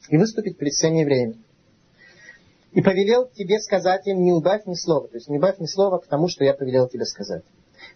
[0.08, 1.38] и выступить перед всеми евреями.
[2.72, 5.06] И повелел тебе сказать им, не убавь ни слова.
[5.08, 7.44] То есть не убавь ни слова к тому, что я повелел тебе сказать.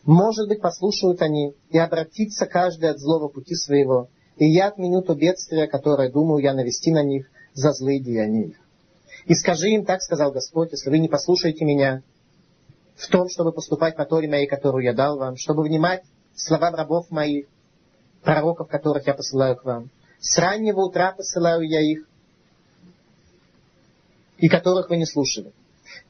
[0.04, 5.14] Может быть, послушают они, и обратится каждый от злого пути своего, и я отменю то
[5.14, 8.56] бедствие, которое, думаю, я навести на них за злые деяния их.
[9.26, 12.02] И скажи им, так сказал Господь, если вы не послушаете меня
[12.94, 16.02] в том, чтобы поступать по Торе моей, которую я дал вам, чтобы внимать
[16.34, 17.46] словам рабов моих,
[18.22, 19.90] пророков, которых я посылаю к вам.
[20.20, 22.08] С раннего утра посылаю я их,
[24.38, 25.52] и которых вы не слушали.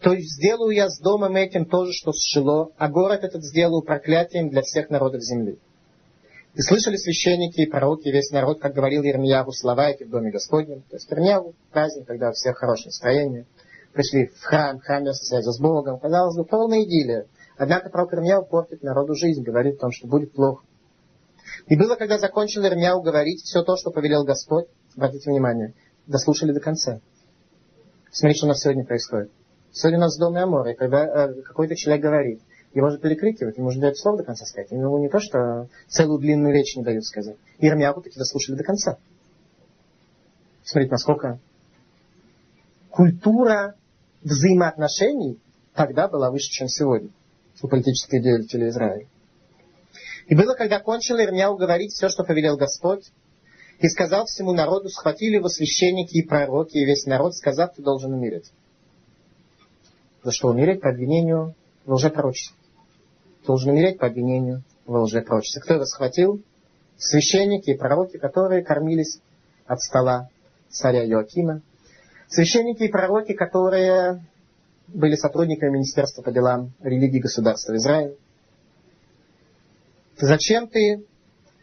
[0.01, 3.45] То есть сделаю я с домом этим то же, что с Шило, а город этот
[3.45, 5.59] сделаю проклятием для всех народов земли.
[6.55, 10.83] И слышали священники и пророки, весь народ, как говорил Ермиягу, слова эти в доме Господнем.
[10.91, 13.47] То есть Ермиягу, праздник, когда у всех хорошее настроение.
[13.93, 15.99] Пришли в храм, храм место связи с Богом.
[15.99, 17.27] Казалось бы, полная идиллия.
[17.57, 20.65] Однако пророк Ирмияу портит народу жизнь, говорит о том, что будет плохо.
[21.67, 25.75] И было, когда закончил Ирмияу говорить все то, что повелел Господь, обратите внимание,
[26.07, 27.01] дослушали до конца.
[28.11, 29.31] Смотрите, что у нас сегодня происходит.
[29.73, 32.41] Сегодня у нас в доме Амора, и когда э, какой-то человек говорит,
[32.75, 34.71] его же перекрикивают, ему же дают слово до конца сказать.
[34.71, 37.37] Ему не то, что целую длинную речь не дают сказать.
[37.59, 38.99] Ирмияу таки дослушали до конца.
[40.65, 41.39] Смотрите, насколько
[42.91, 43.75] культура
[44.23, 45.39] взаимоотношений
[45.75, 47.11] тогда была выше, чем сегодня
[47.63, 49.07] у политических деятелей Израиля.
[50.29, 53.11] И было, когда кончил Ирмяу говорить все, что повелел Господь,
[53.79, 58.13] и сказал всему народу, схватили его священники и пророки, и весь народ, сказав, ты должен
[58.13, 58.53] умереть.
[60.23, 60.83] За что умереть?
[60.83, 61.55] По обвинению
[61.87, 62.57] в лжепророчестве.
[63.47, 65.63] Должен умереть по обвинению в лжепророчестве.
[65.63, 66.43] Кто его схватил?
[66.99, 69.21] Священники и пророки, которые кормились
[69.67, 70.29] от стола
[70.69, 71.63] царя Иоакима.
[72.29, 74.27] Священники и пророки, которые
[74.89, 78.15] были сотрудниками Министерства по делам религии государства Израиля.
[80.21, 81.05] Зачем ты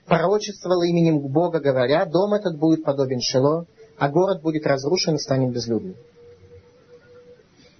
[0.06, 3.65] пророчествовал именем Бога, говоря, дом этот будет подобен Шило,
[3.98, 5.96] а город будет разрушен и станет безлюдным?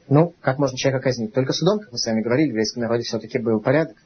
[0.08, 1.34] Ну, как можно человека казнить?
[1.34, 3.98] Только судом, как мы с вами говорили, в еврейском народе все-таки был порядок.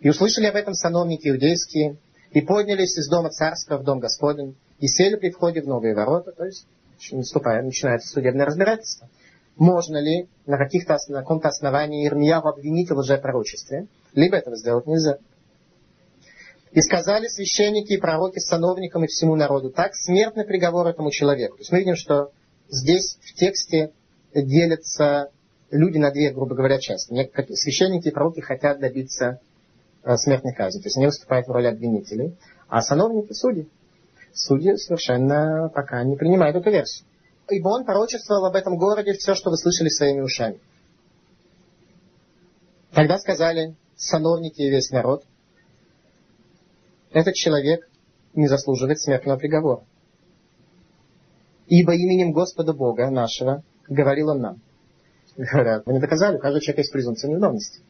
[0.00, 1.96] И услышали об этом сановники иудейские,
[2.30, 6.32] и поднялись из дома царства в дом Господень, и сели при входе в новые ворота,
[6.32, 6.66] то есть
[7.10, 9.08] наступая, начинается судебное разбирательство
[9.58, 15.18] можно ли на, каких-то, на каком-то основании Ирмияу обвинить в лжепророчестве, либо этого сделать нельзя.
[16.72, 21.56] И сказали священники и пророки сановникам и всему народу, так смертный приговор этому человеку.
[21.56, 22.30] То есть мы видим, что
[22.68, 23.92] здесь в тексте
[24.34, 25.30] делятся
[25.70, 27.12] люди на две, грубо говоря, части.
[27.54, 29.40] Священники и пророки хотят добиться
[30.04, 32.36] э, смертной казни, то есть они выступают в роли обвинителей,
[32.68, 33.68] а сановники– судьи.
[34.34, 37.06] Судьи совершенно пока не принимают эту версию
[37.50, 40.60] ибо он пророчествовал об этом городе все, что вы слышали своими ушами.
[42.92, 45.24] Тогда сказали сановники и весь народ,
[47.12, 47.88] этот человек
[48.34, 49.84] не заслуживает смертного приговора.
[51.66, 54.60] Ибо именем Господа Бога нашего говорил он нам.
[55.36, 57.80] Говорят, вы не доказали, у каждого человека есть презумпция невиновности.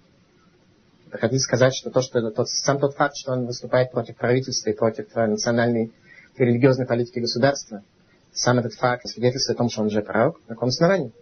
[1.10, 4.76] Хотите сказать, что, то, что тот, сам тот факт, что он выступает против правительства и
[4.76, 5.92] против национальной
[6.36, 7.82] и религиозной политики государства–
[8.32, 10.40] сам этот факт свидетельствует о том, что он уже пророк.
[10.48, 11.12] На каком основании?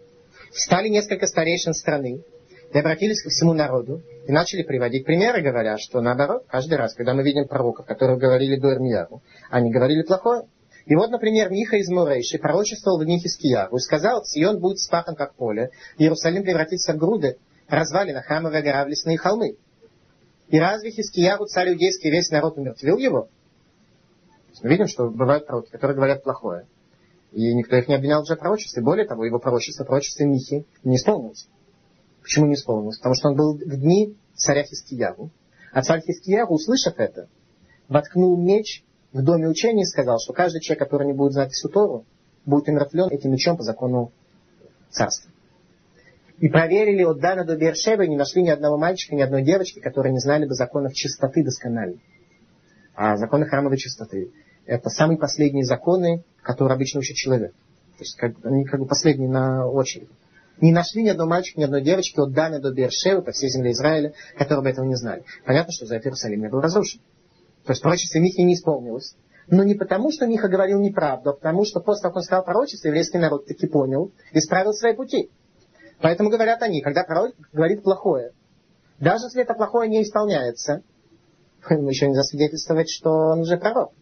[0.52, 2.22] Встали несколько старейшин страны
[2.72, 7.15] и обратились ко всему народу И начали приводить примеры, говоря, что наоборот, каждый раз, когда
[7.15, 10.49] мы видим пророков, которые говорили до Ирмияру, они говорили плохое.
[10.85, 15.15] И вот, например, Миха из Мурейши пророчествовал в дни Хискияру и сказал, Сион будет спахан
[15.15, 19.57] как поле, Иерусалим превратится в груды, развалина храмовая гора в лесные холмы.
[20.49, 23.29] И разве Хискияру, царь иудейский, весь народ умертвил его?
[24.62, 26.67] Мы видим, что бывают пророки, которые говорят плохое.
[27.31, 28.83] И никто их не обвинял в пророчестве.
[28.83, 31.49] Более того, его пророчество, пророчество Михи не исполнилось.
[32.27, 32.97] Почему не исполнилось?
[32.97, 35.31] Потому что он был в дни царя Хискиягу.
[35.73, 37.29] А царь Хискиягу, услышав это,
[37.89, 41.69] воткнул меч в доме учения и сказал, что каждый человек, который не будет знать всю
[41.69, 42.05] Тору,
[42.45, 44.11] будет умертвлен этим мечом по закону
[44.91, 45.31] царства.
[46.39, 49.79] И проверили от Дана до Бершева и не нашли ни одного мальчика, ни одной девочки,
[49.79, 51.99] которые не знали бы законов чистоты досконально.
[52.97, 54.33] А законы храмовой чистоты–
[54.67, 57.53] это самые последние законы, которые обычно учит человек.
[57.53, 60.09] То есть как, они как бы последние на очереди.
[60.61, 63.73] Не нашли ни одного мальчика, ни одной девочки от Дана до Бершева по всей земле
[63.73, 65.25] Израиля, которые бы этого не знали.
[65.45, 67.01] Понятно, что за это Иерусалим не был разрушен.
[67.64, 69.16] То есть пророчество Михи не исполнилось.
[69.49, 72.45] Но не потому, что Миха говорил неправду, а потому, что после того, как он сказал
[72.45, 75.31] пророчество, еврейский народ таки понял, и исправил свои пути.
[76.01, 78.33] Поэтому говорят они, когда пророк говорит плохое,
[78.99, 80.83] даже если это плохое не исполняется,
[81.69, 83.92] еще не засвидетельствовать, что он уже пророк.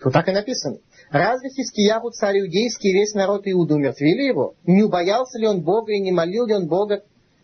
[0.00, 0.78] Тут так и написано.
[1.10, 4.54] Разве Хискиягу, царь иудейский, весь народ Иуду умертвили его?
[4.64, 7.02] Не убоялся ли он Бога и не молил ли он Бога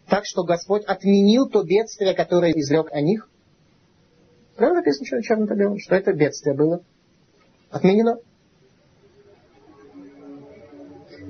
[0.09, 3.29] так, что Господь отменил то бедствие, которое изрек о них?
[4.57, 6.83] Правда написано, что черным по белому, что это бедствие было?
[7.71, 8.19] Отменено.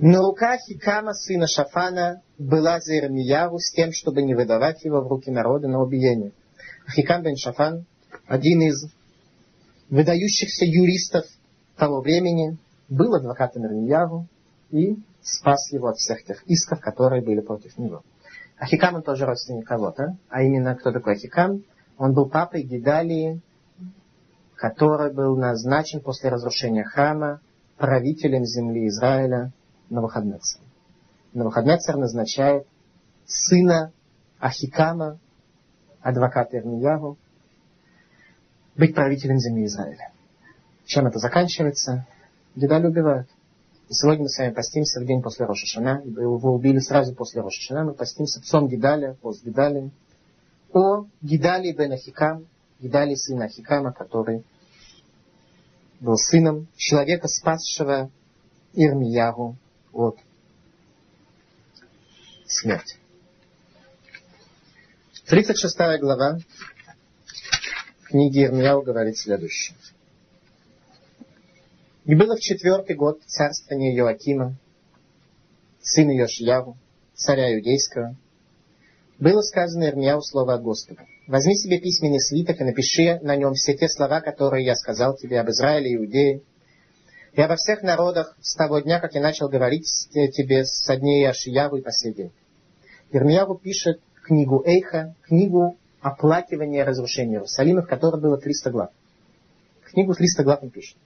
[0.00, 5.06] На руках Хикама, сына Шафана, была за Ирмияру с тем, чтобы не выдавать его в
[5.06, 6.32] руки народа на убиение.
[6.94, 7.86] Хикам бен Шафан,
[8.26, 8.86] один из
[9.88, 11.24] выдающихся юристов
[11.76, 12.58] того времени,
[12.88, 14.26] был адвокатом Ирмияру
[14.70, 18.02] и спас его от всех тех исков, которые были против него.
[18.58, 21.64] Ахикам он тоже родственник кого-то, а именно кто такой Ахикам?
[21.98, 23.40] Он был папой Гидалии,
[24.54, 27.40] который был назначен после разрушения храма
[27.76, 29.52] правителем земли Израиля
[29.90, 30.60] Навуходнецер.
[31.32, 32.66] Навуходнецер назначает
[33.26, 33.92] сына
[34.38, 35.18] Ахикама,
[36.00, 37.18] адвоката Ирмиягу,
[38.76, 40.13] быть правителем земли Израиля.
[40.86, 42.06] Чем это заканчивается?
[42.54, 43.28] Гидаль убивают.
[43.88, 46.02] И сегодня мы с вами постимся в день после Рошашана.
[46.04, 47.84] Его убили сразу после Рошашана.
[47.84, 49.90] Мы постимся псом Гидаля, пост Гидаля
[50.74, 52.46] о Гидали бен Ахикам,
[52.80, 54.44] Гидали сына Ахикама, который
[56.00, 58.10] был сыном человека, спасшего
[58.74, 59.56] Ирмиягу
[59.92, 60.18] от
[62.46, 62.96] смерти.
[65.26, 66.38] 36 глава
[68.04, 69.76] книги Ирмияу говорит следующее.
[72.04, 74.56] И было в четвертый год царствования Иоакима,
[75.80, 76.76] сына Йошияву,
[77.14, 78.14] царя иудейского,
[79.18, 81.06] было сказано Ирмияу слово от Господа.
[81.26, 85.40] Возьми себе письменный свиток и напиши на нем все те слова, которые я сказал тебе
[85.40, 86.42] об Израиле, Иудее,
[87.32, 91.76] и обо всех народах с того дня, как я начал говорить тебе со дней Ашияву
[91.76, 92.30] и по сей.
[93.12, 98.90] Ирмияву пишет книгу Эйха, книгу оплакивания разрушения Иерусалима, в которой было 300 глав.
[99.84, 100.98] Книгу 300 глав он пишет.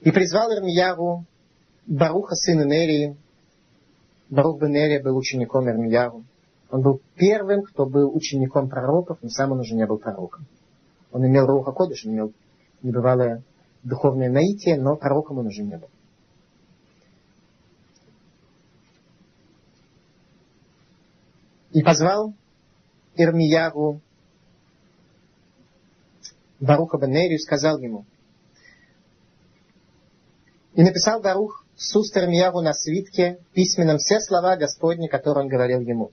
[0.00, 1.24] И призвал Ирмияву
[1.86, 3.16] Баруха, сына Нерии.
[4.30, 6.24] Барух бен Нерия был учеником Ирмияву.
[6.70, 10.46] Он был первым, кто был учеником пророков, но сам он уже не был пророком.
[11.10, 12.32] Он имел Руха Кодыш, он имел
[12.82, 13.42] небывалое
[13.82, 15.88] духовное наитие, но пророком он уже не был.
[21.72, 22.34] И позвал
[23.16, 24.00] Ирмиягу
[26.60, 28.04] Баруха Банерию и сказал ему,
[30.78, 35.80] и написал Барух с уст Ирмиягу на свитке письменном все слова Господни, которые он говорил
[35.80, 36.12] ему.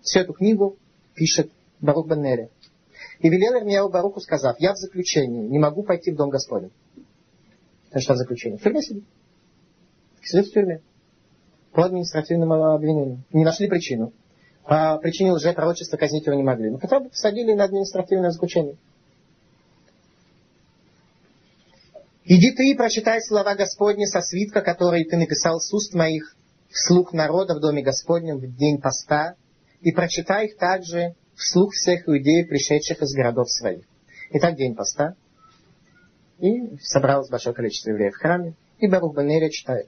[0.00, 0.76] Всю эту книгу
[1.16, 2.48] пишет Барух Беннери.
[3.18, 6.70] И велел Ирмияу Баруху, сказав, я в заключении, не могу пойти в дом Господень.
[7.90, 8.58] Это что в заключении?
[8.58, 9.04] В тюрьме сидит.
[10.22, 10.82] Сидит в тюрьме.
[11.72, 13.24] По административному обвинению.
[13.32, 14.12] Не нашли причину.
[14.62, 16.70] По причине лжепророчества казнить его не могли.
[16.70, 18.76] Но хотя бы посадили на административное заключение.
[22.28, 26.34] Иди ты и прочитай слова Господни со свитка, который ты написал с уст моих,
[26.70, 29.36] вслух народа в доме Господнем в день поста,
[29.80, 33.84] и прочитай их также вслух всех иудеев, пришедших из городов своих.
[34.32, 35.14] Итак, день поста.
[36.40, 39.86] И собралось большое количество евреев в храме, и Барух Банерия читает.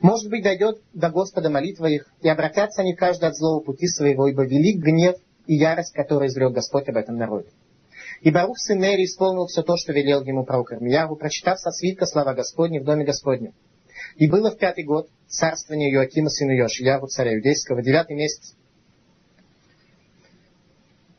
[0.00, 4.28] Может быть, дойдет до Господа молитва их, и обратятся они каждый от злого пути своего,
[4.28, 5.16] ибо велик гнев
[5.46, 7.50] и ярость, который изрек Господь об этом народе.
[8.22, 12.06] И Барух сын Нери исполнил все то, что велел ему пророк Ирмиягу, прочитав со свитка
[12.06, 13.52] слова Господни в доме Господнем.
[14.16, 18.54] И было в пятый год царствования Иоакима сына Йошиягу, царя иудейского, девятый месяц,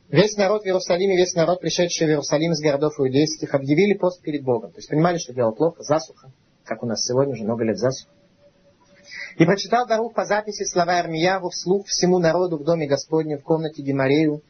[0.10, 4.42] Весь народ в Иерусалиме, весь народ, пришедший в Иерусалим из городов иудейских, объявили пост перед
[4.42, 4.72] Богом.
[4.72, 6.32] То есть понимали, что дело плохо, засуха,
[6.64, 8.10] как у нас сегодня уже много лет засуха.
[9.38, 13.82] И прочитал Барух по записи слова Армияву вслух всему народу в доме Господнем в комнате
[13.82, 14.44] Гемарею,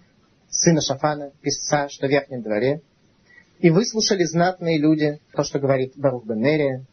[0.49, 2.81] сына Шафана, писца, что в верхнем дворе.
[3.59, 6.85] И выслушали знатные люди то, что говорит Барух Бенерия.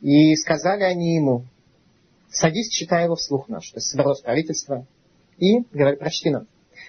[0.00, 1.44] И сказали они ему,
[2.28, 3.70] садись, читай его вслух наш.
[3.70, 4.86] То есть собралось правительство,
[5.38, 6.46] и говорит, прочти нам.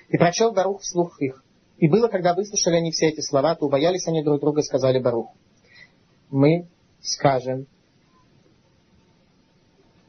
[0.09, 1.43] И прочел Барух вслух их.
[1.78, 4.99] И было, когда выслушали они все эти слова, то убоялись они друг друга и сказали
[4.99, 5.32] Барух.
[6.30, 6.68] Мы
[7.01, 7.68] скажем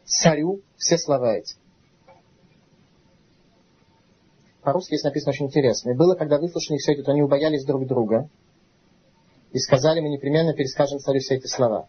[0.04, 1.54] царю все слова эти.
[4.64, 5.90] По-русски здесь написано очень интересно.
[5.90, 8.30] И было, когда выслушали все это, то они убоялись друг друга
[9.52, 11.86] и сказали, мы непременно перескажем царю все эти слова.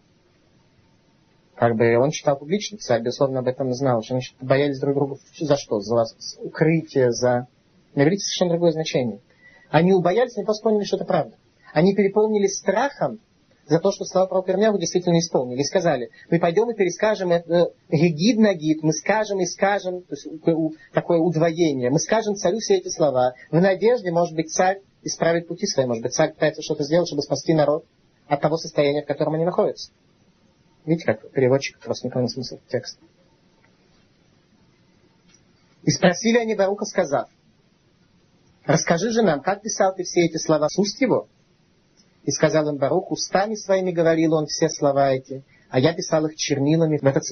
[1.54, 4.02] Как бы он читал публично, царь, безусловно, об этом знал.
[4.02, 5.80] Что они боялись друг друга за что?
[5.80, 6.04] За
[6.38, 7.48] укрытие, за...
[7.94, 9.20] На иврите совершенно другое значение.
[9.70, 11.34] Они убоялись, они просто поняли, что это правда.
[11.72, 13.20] Они переполнились страхом
[13.66, 15.60] за то, что слова про Ирмяву действительно исполнили.
[15.60, 20.14] И сказали, мы пойдем и перескажем это гигид на гид, мы скажем и скажем, то
[20.14, 20.28] есть
[20.92, 25.66] такое удвоение, мы скажем царю все эти слова, в надежде, может быть, царь исправит пути
[25.66, 27.84] свои, может быть, царь пытается что-то сделать, чтобы спасти народ
[28.28, 29.90] от того состояния, в котором они находятся.
[30.84, 33.00] Видите, как переводчик просто не понял смысл текста.
[35.82, 37.28] И спросили они Баруха, сказав,
[38.64, 41.28] расскажи же нам, как писал ты все эти слова с уст его?
[42.26, 46.34] И сказал им Барух, устами своими говорил он все слова эти, а я писал их
[46.34, 47.22] чернилами в этот.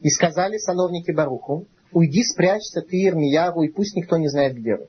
[0.00, 4.86] И сказали сановники Баруху, уйди, спрячься ты, Ирмиягу, и пусть никто не знает, где вы.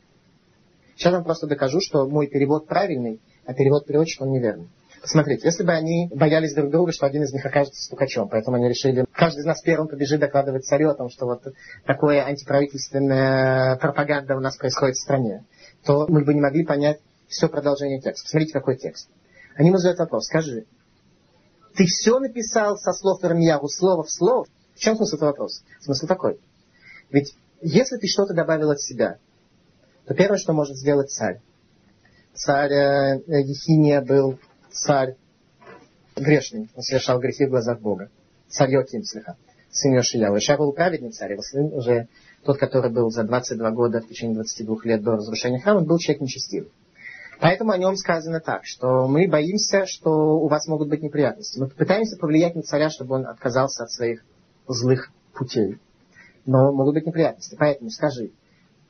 [0.95, 4.69] Сейчас вам просто докажу, что мой перевод правильный, а перевод переводчика он неверный.
[5.03, 8.69] Смотрите, если бы они боялись друг друга, что один из них окажется стукачом, поэтому они
[8.69, 11.41] решили, каждый из нас первым побежит докладывать царю о том, что вот
[11.85, 15.45] такое антиправительственная пропаганда у нас происходит в стране,
[15.83, 18.29] то мы бы не могли понять все продолжение текста.
[18.29, 19.09] Смотрите, какой текст.
[19.55, 20.65] Они ему задают вопрос, скажи,
[21.75, 24.45] ты все написал со слов Ирмияру, слово в слово?
[24.75, 25.63] В чем смысл этого вопроса?
[25.81, 26.39] Смысл такой.
[27.09, 29.17] Ведь если ты что-то добавил от себя,
[30.05, 31.41] то первое, что может сделать царь.
[32.33, 34.37] Царь э, Ехиния был
[34.71, 35.15] царь
[36.15, 38.09] грешный, он совершал грехи в глазах Бога.
[38.47, 39.35] Царь Йоким, слегка,
[39.69, 40.37] сын Йошияу.
[40.37, 42.07] Ишия был праведный царь, его сын уже
[42.43, 46.21] тот, который был за 22 года, в течение 22 лет до разрушения храма, был человек
[46.21, 46.71] нечестивый.
[47.39, 50.09] Поэтому о нем сказано так, что мы боимся, что
[50.39, 51.59] у вас могут быть неприятности.
[51.59, 54.23] Мы пытаемся повлиять на царя, чтобы он отказался от своих
[54.67, 55.79] злых путей.
[56.45, 57.55] Но могут быть неприятности.
[57.59, 58.31] Поэтому скажи,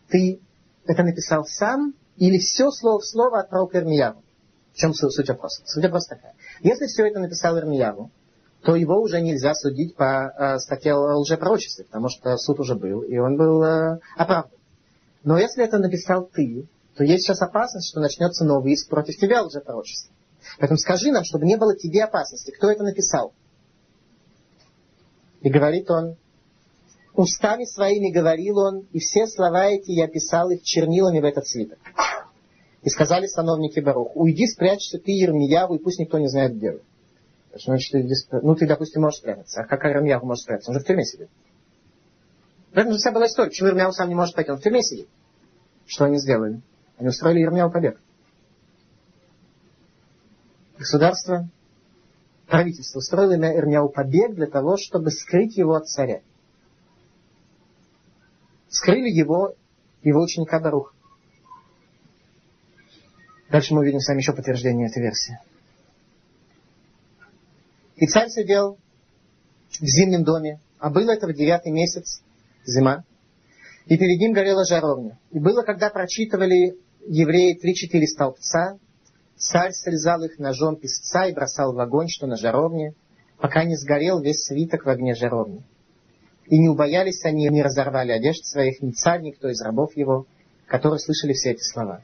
[0.10, 0.40] ты
[0.86, 4.22] это написал сам или все слово в слово отправил к Ирмияву?
[4.74, 5.62] В чем суть вопроса?
[5.66, 6.34] Суть вопроса такая.
[6.62, 8.12] Если все это написал Ирмияву,
[8.62, 13.18] то его уже нельзя судить по э, статье лжепророчестве, потому что суд уже был, и
[13.18, 14.60] он был э, оправдан.
[15.24, 19.44] Но если это написал ты, то есть сейчас опасность, что начнется новый иск против тебя
[19.44, 20.14] лжепророчества.
[20.60, 22.52] Поэтому скажи нам, чтобы не было тебе опасности.
[22.52, 23.34] Кто это написал?
[25.42, 26.16] И говорит он,
[27.14, 31.80] устами своими говорил он, и все слова эти я писал их чернилами в этот свиток.
[32.84, 36.82] И сказали сановники Барух, уйди, спрячься ты, Ермияву, и пусть никто не знает, где вы.
[37.56, 39.62] Значит, ты, ну, ты, допустим, можешь спрятаться.
[39.62, 40.72] А как Ермияву может спрятаться?
[40.72, 41.30] Он же в тюрьме сидит.
[42.72, 43.50] В этом же вся была история.
[43.50, 44.52] Почему Ермияву сам не может пойти?
[44.52, 45.08] Он в тюрьме сидит.
[45.86, 46.62] Что они сделали?
[46.98, 48.00] Они устроили Ермияву побег.
[50.78, 51.50] Государство,
[52.48, 56.22] правительство устроило на Ирмияу побег для того, чтобы скрыть его от царя.
[58.70, 59.56] Скрыли его,
[60.04, 60.94] его ученика Баруха.
[63.50, 65.40] Дальше мы увидим с вами еще подтверждение этой версии.
[67.96, 68.78] И царь сидел
[69.70, 72.22] в зимнем доме, а было это в девятый месяц,
[72.66, 73.06] зима,
[73.86, 75.18] и перед ним горела жаровня.
[75.32, 76.78] И было, когда прочитывали
[77.08, 78.80] евреи три-четыре столбца,
[79.38, 82.94] царь срезал их ножом песца и бросал в огонь, что на жаровне,
[83.38, 85.64] пока не сгорел весь свиток в огне жаровни.
[86.48, 90.26] И не убоялись они, не разорвали одежд своих, ни царь, никто из рабов его,
[90.68, 92.02] которые слышали все эти слова.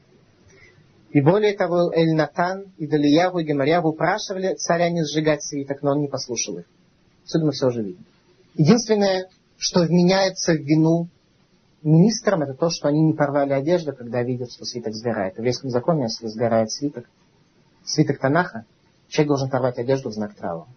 [1.11, 6.01] И более того, Эль-Натан и Далияву и Гемарьяву упрашивали царя не сжигать свиток, но он
[6.01, 6.65] не послушал их.
[7.23, 8.05] Отсюда мы все уже видим.
[8.55, 9.27] Единственное,
[9.57, 11.07] что вменяется в вину
[11.83, 15.35] министрам, это то, что они не порвали одежду, когда видят, что свиток сгорает.
[15.35, 17.09] В еврейском законе, если сгорает свиток,
[17.83, 18.65] свиток Танаха,
[19.07, 20.67] человек должен порвать одежду в знак траура.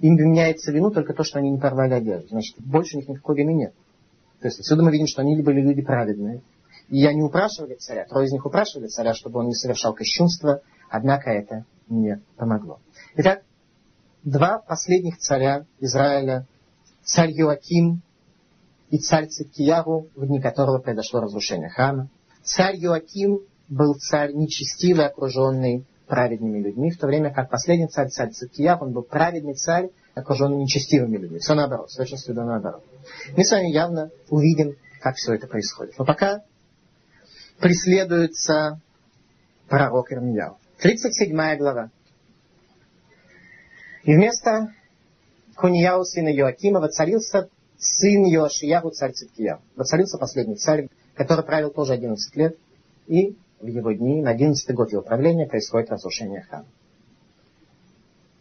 [0.00, 2.28] Им вменяется вину только то, что они не порвали одежду.
[2.28, 3.74] Значит, больше у них никакой вины нет.
[4.40, 6.42] То есть отсюда мы видим, что они были люди праведные,
[6.88, 11.30] и они упрашивали царя, трое из них упрашивали царя, чтобы он не совершал кощунство, однако
[11.30, 12.80] это не помогло.
[13.16, 13.42] Итак,
[14.24, 16.46] два последних царя Израиля,
[17.04, 18.02] царь Йоаким
[18.92, 22.10] и царь Циткияру, в дни которого произошло разрушение храма.
[22.42, 28.32] Царь Юаким был царь нечестивый, окруженный праведными людьми, в то время как последний царь, царь
[28.32, 31.38] Циткияр, он был праведный царь, окруженный нечестивыми людьми.
[31.38, 32.84] Все наоборот, с точностью до наоборот.
[33.34, 35.98] Мы с вами явно увидим, как все это происходит.
[35.98, 36.42] Но пока
[37.60, 38.78] преследуется
[39.70, 40.58] пророк Ирмияу.
[40.80, 41.90] 37 глава.
[44.02, 44.74] И вместо
[45.56, 47.48] Кунияу, сына Йоакима, воцарился
[47.82, 49.60] сын Йоашиягу, царь Циткияу.
[49.76, 52.56] Воцарился последний царь, который правил тоже 11 лет.
[53.08, 56.66] И в его дни, на 11 год его правления, происходит разрушение храма.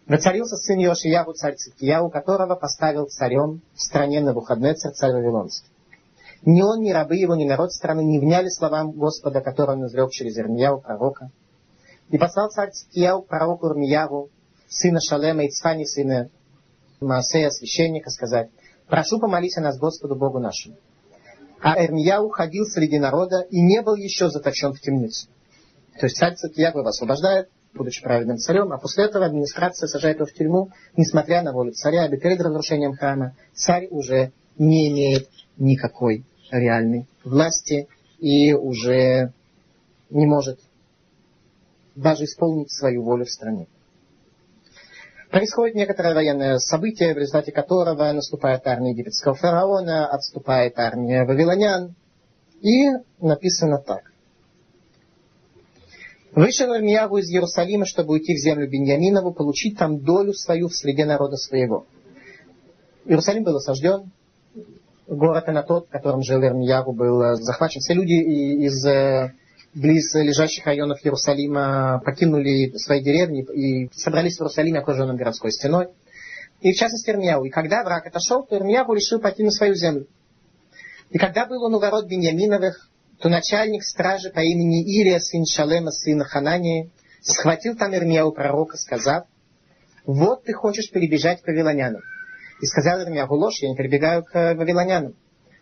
[0.07, 5.69] Воцарился сын Йошиягу, царь Циткияу, которого поставил царем в стране на выходной царь, царь Вавилонский.
[6.43, 10.11] Ни он, ни рабы его, ни народ страны не вняли словам Господа, который он изрек
[10.11, 11.29] через Ирмияу, пророка.
[12.09, 14.29] И послал царь Циткияу пророку Ирмияву,
[14.67, 16.29] сына Шалема, Ицфани, сына
[16.99, 18.49] Маасея, священника, сказать,
[18.91, 20.75] «Прошу, помолись о нас Господу Богу нашему».
[21.61, 25.29] А Эрмияу ходил среди народа и не был еще заточен в темницу.
[25.97, 30.25] То есть царь Циткияу его освобождает, будучи праведным царем, а после этого администрация сажает его
[30.25, 36.25] в тюрьму, несмотря на волю царя, и перед разрушением храма царь уже не имеет никакой
[36.51, 37.87] реальной власти
[38.19, 39.31] и уже
[40.09, 40.59] не может
[41.95, 43.67] даже исполнить свою волю в стране.
[45.32, 51.95] Происходит некоторое военное событие, в результате которого наступает армия египетского фараона, отступает армия вавилонян.
[52.59, 52.89] И
[53.21, 54.11] написано так.
[56.34, 61.05] Вышел Ирмиягу из Иерусалима, чтобы уйти в землю Беньяминову, получить там долю свою в среде
[61.05, 61.86] народа своего.
[63.05, 64.11] Иерусалим был осажден,
[65.07, 67.79] город Анатот, в котором жил Ирмиягу, был захвачен.
[67.79, 68.13] Все люди
[68.65, 69.34] из э,
[69.74, 75.88] близ лежащих районов Иерусалима покинули свои деревни и собрались в Иерусалиме, окруженном городской стеной.
[76.59, 77.43] И в частности Ирмияу.
[77.45, 80.07] И когда враг отошел, то Ирмияу решил на свою землю.
[81.09, 85.91] И когда был он у ворот Беньяминовых, то начальник стражи по имени Ирия, сын Шалема,
[85.91, 86.91] сын Ханании,
[87.22, 89.26] схватил там Ирмияу пророка, сказав,
[90.05, 92.01] вот ты хочешь перебежать к вавилонянам.
[92.61, 95.15] И сказал Ирмияу, ложь, я не перебегаю к вавилонянам.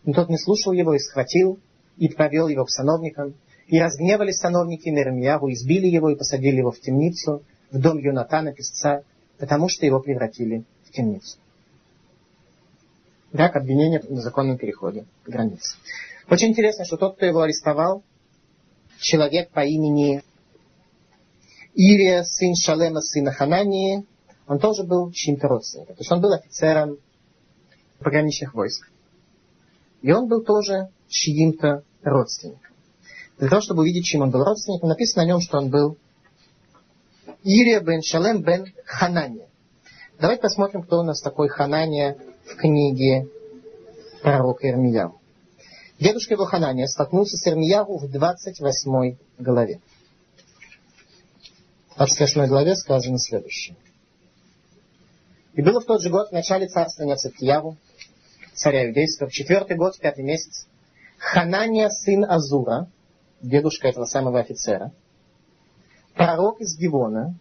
[0.03, 1.60] Но тот не слушал его и схватил,
[1.97, 3.36] и повел его к сановникам,
[3.70, 9.03] и разгневались сановники Нермиягу, избили его и посадили его в темницу, в дом Юнатана, писца,
[9.38, 11.38] потому что его превратили в темницу.
[13.32, 15.78] Да, к обвинению в незаконном переходе границы.
[16.32, 18.03] Очень интересно, что тот, кто его арестовал,
[18.97, 20.24] человек по имени
[21.76, 24.03] Ирия, сын Шалема, сына Ханании,
[24.47, 25.95] он тоже был чьим-то родственником.
[25.95, 26.97] То есть он был офицером
[27.99, 28.89] пограничных войск.
[30.01, 32.68] И он был тоже чьим-то родственником.
[33.39, 35.97] Для того, чтобы увидеть, чем он был родственником, написано о нем, что он был
[37.43, 39.47] Ирия бен Шалем бен Ханания.
[40.19, 43.29] Давайте посмотрим, кто у нас такой Ханания в книге
[44.21, 45.21] пророка Ирмияу.
[45.99, 49.79] Дедушка его Ханания столкнулся с Ирмиягу в 28 главе.
[51.91, 53.77] В 28 главе сказано следующее.
[55.53, 57.77] И было в тот же год, в начале царствования Циткияву,
[58.53, 60.67] царя иудейского, в четвертый год, в пятый месяц,
[61.17, 62.89] Ханания, сын Азура,
[63.41, 64.91] дедушка этого самого офицера,
[66.15, 67.35] пророк из Гивона,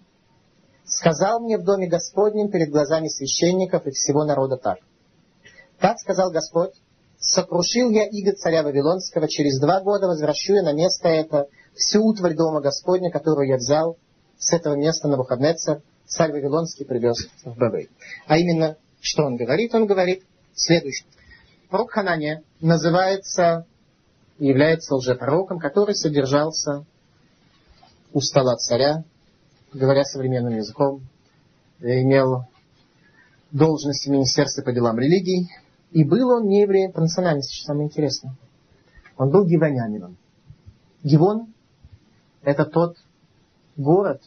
[0.84, 4.78] сказал мне в доме Господнем перед глазами священников и всего народа так.
[5.78, 6.72] Так сказал Господь,
[7.18, 12.34] сокрушил я иго царя Вавилонского, через два года возвращу я на место это всю утварь
[12.34, 13.96] дома Господня, которую я взял
[14.38, 17.90] с этого места на Бухаднецер, царь Вавилонский привез в Бавей.
[18.26, 19.74] А именно, что он говорит?
[19.74, 20.22] Он говорит
[20.54, 21.08] следующее.
[21.70, 23.66] Пророк Ханания называется
[24.38, 26.84] является лжепророком, который содержался
[28.12, 29.04] у стола царя,
[29.72, 31.02] говоря современным языком,
[31.80, 32.44] имел
[33.50, 35.48] должность в Министерстве по делам религий,
[35.90, 38.34] и был он не евреем по национальности, что самое интересное.
[39.16, 40.16] Он был гивонянином.
[41.02, 41.52] Гивон–
[42.42, 42.96] это тот
[43.76, 44.22] город,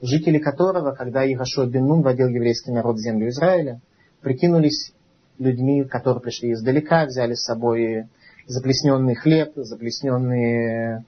[0.00, 3.80] жители которого, когда Игашуа бен Нун водил еврейский народ в землю Израиля,
[4.20, 4.92] прикинулись
[5.38, 8.08] людьми, которые пришли издалека, взяли с собой
[8.46, 11.04] заплесненный хлеб, заплесненные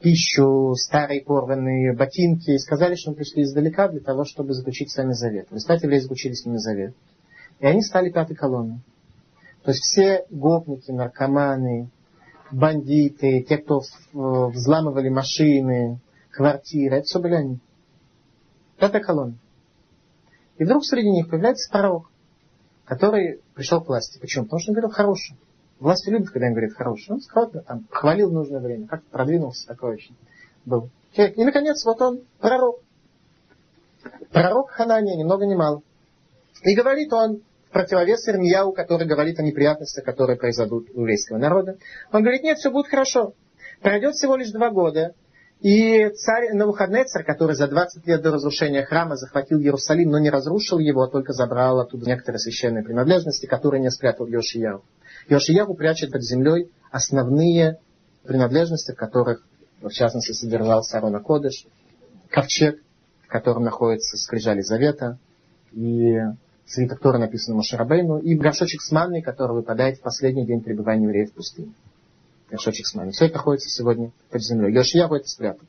[0.00, 4.96] пищу, старые порванные ботинки, и сказали, что мы пришли издалека для того, чтобы заключить с
[4.96, 5.48] вами завет.
[5.48, 6.94] В результате евреи заключили с ними завет.
[7.60, 8.80] И они стали пятой колонной.
[9.62, 11.90] То есть все гопники, наркоманы,
[12.52, 13.80] бандиты, те, кто
[14.12, 15.98] взламывали машины,
[16.30, 17.58] квартиры, это все были они.
[18.78, 19.38] Пятая колонна.
[20.58, 22.10] И вдруг среди них появляется пророк,
[22.84, 24.18] который пришел к власти.
[24.20, 24.44] Почему?
[24.44, 25.36] Потому что он говорил хороший.
[25.78, 27.12] Власти любят, когда им говорят хороший.
[27.12, 28.86] Он скромно там хвалил нужное время.
[28.86, 30.16] Как продвинулся такой очень
[30.64, 30.88] был.
[31.14, 32.80] И, наконец, вот он, пророк.
[34.30, 35.82] Пророк Ханания, ни много ни мало.
[36.62, 41.76] И говорит он в противовес Ирмияу, который говорит о неприятностях, которые произойдут у еврейского народа.
[42.12, 43.34] Он говорит, нет, все будет хорошо.
[43.82, 45.14] Пройдет всего лишь два года,
[45.60, 50.78] и царь Навуходнецер, который за 20 лет до разрушения храма захватил Иерусалим, но не разрушил
[50.78, 54.84] его, а только забрал оттуда некоторые священные принадлежности, которые не спрятал Йошияву.
[55.28, 57.78] Йошияву прячет под землей основные
[58.24, 59.46] принадлежности, в которых,
[59.80, 61.66] в частности, содержался Арона Кодыш,
[62.28, 62.78] ковчег,
[63.22, 65.18] в котором находится скрижали Завета,
[65.72, 66.18] и
[66.66, 71.30] свиток Тора написано Машарабейну, и горшочек с манной, который выпадает в последний день пребывания евреев
[71.30, 71.72] в пустыне
[72.50, 73.12] горшочек с мамой.
[73.12, 74.72] Все это находится сегодня под землей.
[74.74, 75.66] Йошияху это спрятал.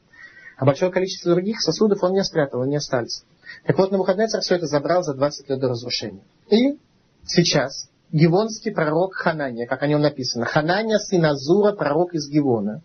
[0.57, 3.23] А большое количество других сосудов он не спрятал, они остались.
[3.65, 6.23] Так вот, на выходные царь все это забрал за 20 лет до разрушения.
[6.49, 6.79] И
[7.25, 12.81] сейчас гивонский пророк Ханания, как о нем написано, Ханания, сын Азура, пророк из Гивона,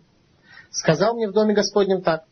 [0.71, 2.25] сказал мне в доме Господнем так.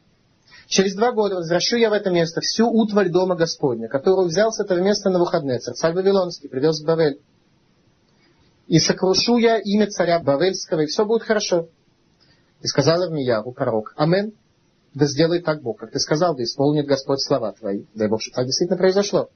[0.67, 4.59] Через два года возвращу я в это место всю утварь дома Господня, которую взял с
[4.59, 5.59] этого места на выходные.
[5.59, 7.19] Царь Вавилонский привез в Бавель
[8.71, 11.67] и сокрушу я имя царя Бавельского, и все будет хорошо.
[12.61, 14.31] И сказал Ирмияру, пророк, Амен,
[14.93, 17.83] да сделай так Бог, как ты сказал, да исполнит Господь слова твои.
[17.93, 19.27] Дай Бог, что так действительно произошло.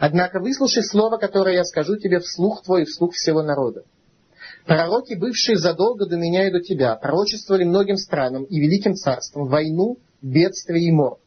[0.00, 3.84] Однако выслушай слово, которое я скажу тебе вслух твой и вслух всего народа.
[4.66, 9.98] Пророки, бывшие задолго до меня и до тебя, пророчествовали многим странам и великим царствам войну,
[10.22, 11.20] бедствие и мор.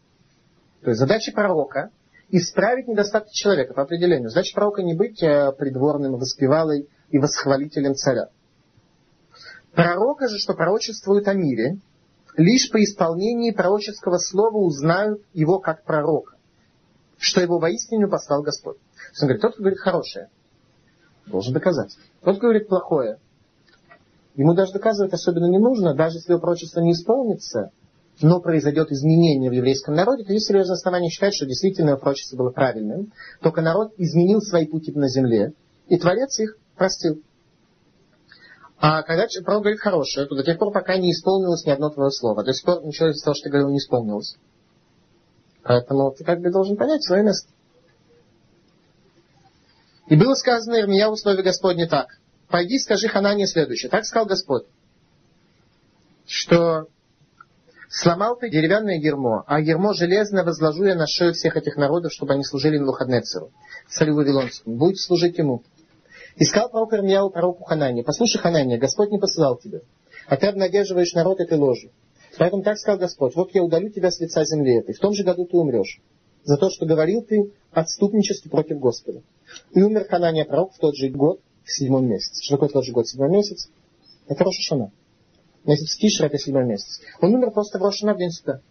[0.83, 1.91] То есть задача пророка–
[2.31, 4.27] исправить недостатки человека по определению.
[4.27, 8.29] Задача пророка не быть э, придворным, воспевалой, и восхвалителем царя.
[9.73, 11.77] Пророка же, что пророчествует о мире,
[12.35, 16.35] лишь по исполнении пророческого слова узнают его как пророка,
[17.17, 18.77] что его воистину послал Господь.
[18.77, 20.29] То есть он говорит, тот, кто говорит хорошее,
[21.27, 21.95] должен доказать.
[22.23, 23.19] Тот, кто говорит плохое,
[24.35, 27.71] ему даже доказывать особенно не нужно, даже если его пророчество не исполнится,
[28.21, 32.49] но произойдет изменение в еврейском народе, то есть серьезное основание считать, что действительно пророчество было
[32.49, 35.53] правильным, только народ изменил свои пути на земле,
[35.87, 37.21] и Творец их простил.
[38.79, 42.11] А когда пророк говорит хорошее, то до тех пор, пока не исполнилось ни одно твое
[42.11, 42.43] слово.
[42.43, 44.37] До сих пор ничего из того, что ты говорил, не исполнилось.
[45.63, 47.51] Поэтому ты как бы должен понять свое место.
[50.07, 52.07] И было сказано Ирмия в условии Господне так.
[52.47, 53.91] Пойди, скажи Ханане следующее.
[53.91, 54.63] Так сказал Господь,
[56.25, 56.87] что
[57.89, 62.33] сломал ты деревянное гермо, а гермо железное возложу я на шею всех этих народов, чтобы
[62.33, 63.51] они служили Навуходнецеру,
[63.89, 64.77] царю Вавилонскому.
[64.77, 65.63] Будет служить ему.
[66.39, 69.81] И сказал пророк Ирмияу пророку Ханане, послушай, Ханания, Господь не посылал тебя,
[70.25, 71.91] а ты обнадеживаешь народ этой ложью.
[72.37, 75.25] Поэтому так сказал Господь, вот я удалю тебя с лица земли этой, в том же
[75.25, 75.99] году ты умрешь,
[76.45, 79.21] за то, что говорил ты отступничестве против Господа.
[79.73, 82.41] И умер Ханания пророк в тот же год, в седьмом месяце.
[82.41, 83.69] Что такое тот же год, седьмой месяц?
[84.29, 84.91] Это Рошашана.
[85.65, 87.01] Месяц Тишра это седьмой месяц.
[87.19, 88.61] Он умер просто в Рошашана в день суда.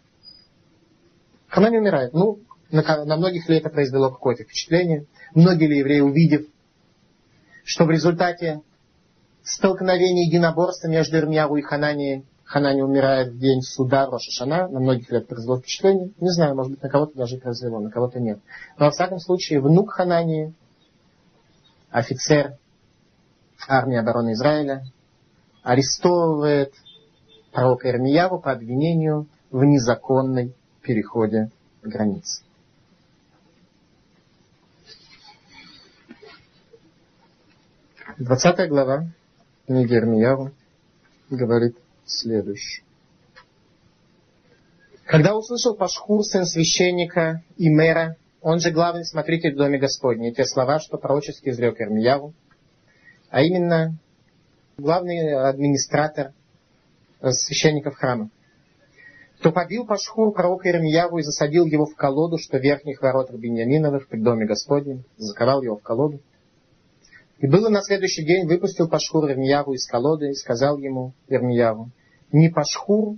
[1.47, 2.13] Ханани умирает.
[2.13, 2.39] Ну,
[2.71, 5.05] на, на многих ли это произвело какое-то впечатление?
[5.35, 6.47] Многие ли евреи, увидев
[7.69, 8.61] что в результате
[9.43, 15.27] столкновения единоборства между Ирмияру и Ханани, Ханани умирает в день суда Рошашана, на многих лет
[15.27, 16.09] произвело впечатление.
[16.19, 18.39] Не знаю, может быть, на кого-то даже произвело, на кого-то нет.
[18.79, 20.51] Но, во всяком случае, внук Ханани,
[21.91, 22.57] офицер
[23.67, 24.83] армии обороны Израиля,
[25.61, 26.73] арестовывает
[27.51, 31.51] пророка Ирмияру по обвинению в незаконной переходе
[31.83, 32.41] границы.
[38.19, 39.05] 20 глава
[39.65, 40.51] книги Ирмияву
[41.29, 42.83] говорит следующее.
[45.05, 50.43] Когда услышал Пашхур, сын священника и мэра, он же главный смотритель в доме Господне, те
[50.43, 52.33] слова, что пророчески изрек Ирмияву,
[53.29, 53.97] а именно
[54.77, 56.33] главный администратор
[57.21, 58.31] священников храма,
[59.41, 64.19] то побил Пашхур пророка Ирмияву и засадил его в колоду, что верхних воротах Беньяминовых при
[64.19, 66.19] доме Господнем, заковал его в колоду.
[67.39, 71.89] И было на следующий день, выпустил Пашхур Ирмияву из колоды и сказал ему Ирмияву,
[72.33, 73.15] не Пашхур,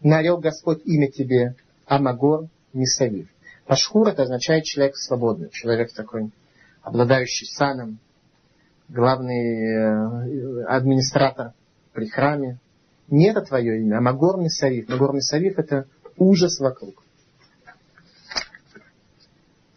[0.00, 1.54] нарек Господь имя тебе,
[1.86, 3.28] а Магор Мисавив.
[3.66, 6.30] Пашхур это означает человек свободный, человек такой,
[6.82, 7.98] обладающий саном,
[8.88, 11.52] главный э, администратор
[11.92, 12.58] при храме.
[13.08, 14.88] Не это твое имя, а Магор Мисавив.
[14.88, 15.86] Магор Мисавив это
[16.16, 17.03] ужас вокруг.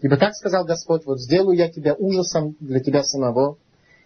[0.02, 3.58] Ибо так сказал Господь, вот сделаю я тебя ужасом для тебя самого,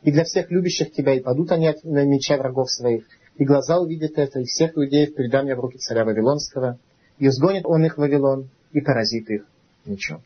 [0.03, 4.17] и для всех любящих тебя, и падут они от меча врагов своих, и глаза увидят
[4.17, 6.79] это, и всех иудеев передам я в руки царя Вавилонского,
[7.17, 9.45] и сгонит он их в Вавилон, и поразит их
[9.85, 10.23] мечом.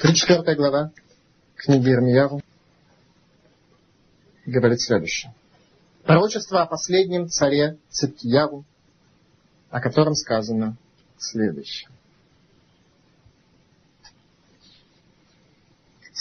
[0.00, 0.92] 34 глава
[1.56, 2.40] книги Ирмияру
[4.46, 5.34] говорит следующее.
[6.04, 8.64] Пророчество о последнем царе Циткияру,
[9.68, 10.76] о котором сказано
[11.18, 11.90] следующее.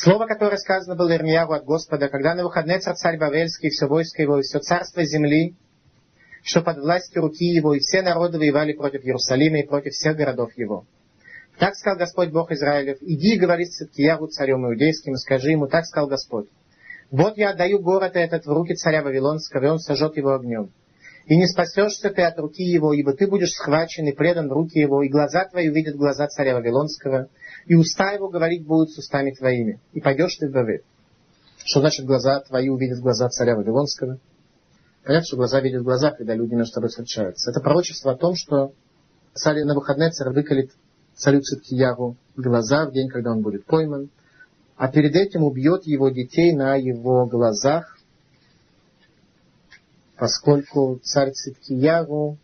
[0.02, 4.40] Слово, которое сказано было Ирмияру от Господа, когда на выходные царь Бавельский, все войско его,
[4.40, 5.56] и все царство земли,
[6.42, 10.52] что под властью руки его, и все народы воевали против Иерусалима и против всех городов
[10.56, 10.86] его.
[11.58, 15.68] Так сказал Господь Бог Израилев, иди и говори с Циткияру, царем иудейским, и скажи ему,
[15.68, 16.48] так сказал Господь.
[17.12, 20.72] Вот я отдаю город этот в руки царя Вавилонского, и он сожжет его огнем.
[21.26, 24.80] И не спасешься ты от руки его, ибо ты будешь схвачен и предан в руки
[24.80, 27.28] его, и глаза твои увидят глаза царя Вавилонского,
[27.70, 30.82] и уста его говорить будут с устами твоими, и пойдешь ты в Бавель.
[31.64, 34.18] Что значит глаза твои увидят глаза царя Вавилонского?
[35.04, 37.52] Понятно, что глаза видят глаза, когда люди между собой встречаются.
[37.52, 38.74] Это пророчество о том, что
[39.36, 40.72] царь на выходные царь выколет
[41.14, 44.10] царю Циткияру глаза в день, когда он будет пойман,
[44.76, 48.00] а перед этим убьет его детей на его глазах,
[50.18, 52.38] поскольку царь Циткияру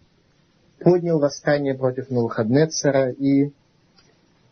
[0.80, 3.52] поднял восстание против Навуходнецера и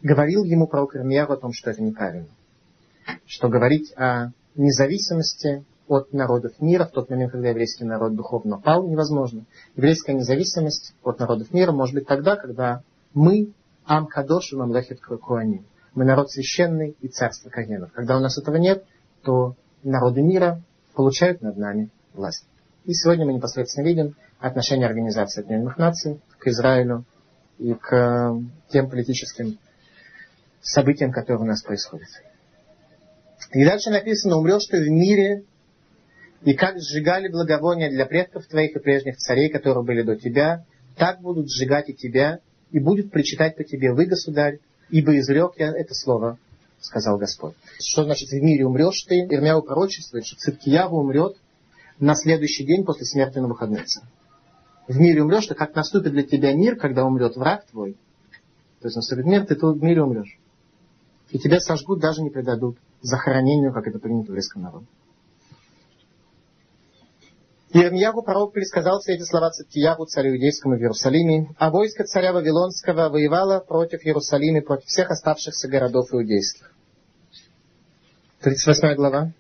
[0.04, 2.30] говорил ему про Ирмияру о том, что это неправильно.
[3.26, 8.88] Что говорить о независимости от народов мира в тот момент, когда еврейский народ духовно пал,
[8.88, 9.45] невозможно.
[9.76, 12.84] Еврейская независимость от народов мира может быть тогда, когда
[13.14, 13.54] мы
[13.86, 15.66] Ам Кадош и Мамлехет Куаним.
[15.93, 17.91] Мы народ священный и царство Кагенов.
[17.91, 18.86] Когда у нас этого нет,
[19.24, 20.62] то народы мира
[20.95, 22.45] получают над нами власть.
[22.86, 27.04] И сегодня мы непосредственно видим отношение Организации Объединенных Наций к Израилю
[27.58, 28.36] и к
[28.70, 29.60] тем политическим
[30.64, 32.07] событиям, которые у нас происходят.
[33.51, 35.43] И дальше написано, умрешь ты в мире,
[36.43, 40.66] и как сжигали благовония для предков твоих и прежних царей, которые были до тебя,
[40.97, 42.39] так будут сжигать и тебя,
[42.72, 44.59] и будет причитать по тебе, вы, государь,
[44.89, 46.38] ибо изрек я это слово,
[46.82, 47.53] сказал Господь.
[47.80, 49.20] Что значит в мире умрешь ты?
[49.20, 51.38] Ирмяу пророчествует, что Циткияву умрет
[51.99, 53.86] на следующий день после смерти на выходные.
[54.88, 57.93] В мире умрешь ты, как наступит для тебя мир, когда умрет враг твой.
[58.82, 60.38] То есть наступит мир, ты тут в мире умрешь.
[61.34, 64.86] И тебя сожгут, даже не предадут захоронению, как это принято в еврейском народе.
[67.71, 73.09] Ирмьягу пророк пересказал все эти слова Циткиягу, царю иудейскому в Иерусалиме, а войско царя Вавилонского
[73.09, 76.71] воевало против Иерусалима, против всех оставшихся городов иудейских.
[78.41, 79.31] 38 глава.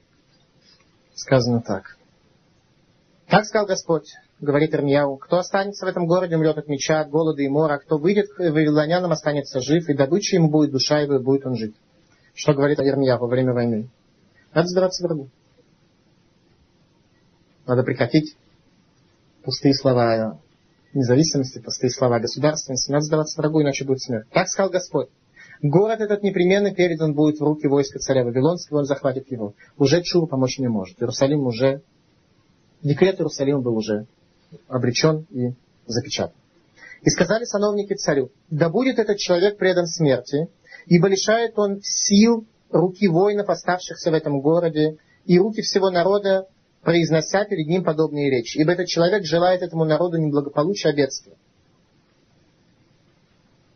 [1.13, 1.95] Сказано так.
[3.27, 7.41] Так сказал Господь, говорит Ирмияу, кто останется в этом городе, умрет от меча, от голода
[7.41, 11.23] и мора, кто выйдет к вавилонянам, останется жив, и добычей ему будет душа его, и
[11.23, 11.75] будет он жить.
[12.33, 13.89] Что говорит Ирмияу во время войны?
[14.53, 15.29] Надо сдаваться врагу.
[17.65, 18.35] Надо прекратить
[19.43, 20.39] пустые слова
[20.93, 22.91] независимости, пустые слова государственности.
[22.91, 24.27] Надо сдаваться врагу, иначе будет смерть.
[24.31, 25.09] Так сказал Господь.
[25.61, 29.53] Город этот непременно передан будет в руки войска царя Вавилонского, он захватит его.
[29.77, 31.01] Уже Чур помочь не может.
[31.01, 31.81] Иерусалим уже,
[32.81, 34.07] декрет Иерусалима был уже
[34.67, 35.53] обречен и
[35.85, 36.35] запечатан.
[37.01, 40.47] И сказали сановники царю, да будет этот человек предан смерти,
[40.85, 46.47] ибо лишает он сил руки воинов, оставшихся в этом городе, и руки всего народа,
[46.81, 48.57] произнося перед ним подобные речи.
[48.57, 51.35] Ибо этот человек желает этому народу неблагополучия, а бедствия.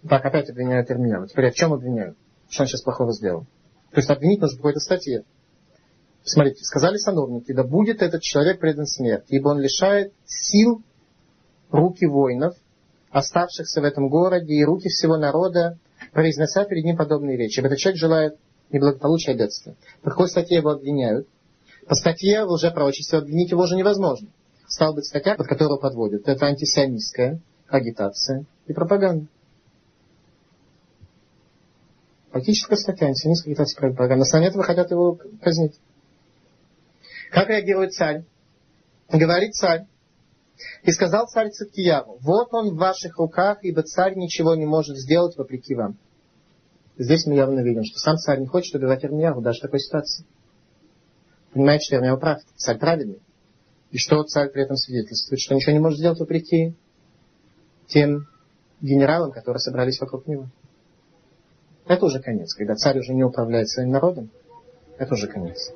[0.07, 1.27] Так, опять обвиняют Ирмияу.
[1.27, 2.17] Теперь в чем обвиняют?
[2.49, 3.45] Что он сейчас плохого сделал?
[3.91, 5.23] То есть обвинить нужно в какой-то статье.
[6.27, 10.81] Смотрите, сказали сановники, да будет этот человек предан смерти, ибо он лишает сил
[11.71, 12.53] руки воинов,
[13.11, 15.77] оставшихся в этом городе, и руки всего народа,
[16.11, 17.61] произнося перед ним подобные речи.
[17.61, 18.35] Этот человек желает
[18.71, 19.75] неблагополучия и бедствия.
[20.01, 21.29] По какой статье его обвиняют?
[21.87, 24.27] По статье в лжепророчестве обвинить его уже невозможно.
[24.67, 26.27] Стала быть статья, под которую подводят.
[26.27, 29.27] Это антисионистская агитация и пропаганда.
[32.33, 34.15] Политическая статья, антисионистская агитация и пропаганда.
[34.17, 35.79] На основании этого хотят его казнить.
[37.31, 38.23] Как реагирует царь?
[39.09, 39.85] Говорит царь.
[40.83, 45.37] И сказал царь Циткияру, вот он в ваших руках, ибо царь ничего не может сделать
[45.37, 45.97] вопреки вам.
[46.97, 50.25] Здесь мы явно видим, что сам царь не хочет убивать Ирмияру даже в такой ситуации.
[51.53, 53.21] Понимает, что Ирмияу прав, царь праведный.
[53.91, 55.39] И что царь при этом свидетельствует?
[55.39, 56.73] Что ничего не может сделать вопреки
[57.87, 58.27] тем
[58.81, 60.47] генералам, которые собрались вокруг него.
[61.87, 62.53] Это уже конец.
[62.53, 64.29] Когда царь уже не управляет своим народом,
[64.97, 65.71] это уже конец.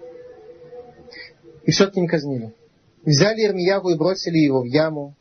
[1.63, 2.53] И все-таки не казнили.
[3.03, 5.15] Взяли Ирмиягу и бросили его в яму,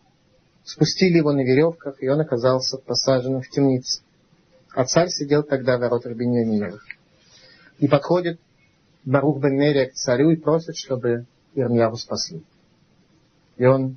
[0.65, 4.03] спустили его на веревках, и он оказался посаженным в темнице.
[4.75, 6.85] А царь сидел тогда в воротах Беньяминовых.
[7.79, 8.39] И подходит
[9.05, 12.43] Барух бен к царю и просит, чтобы Ирмияву спасли.
[13.57, 13.97] И он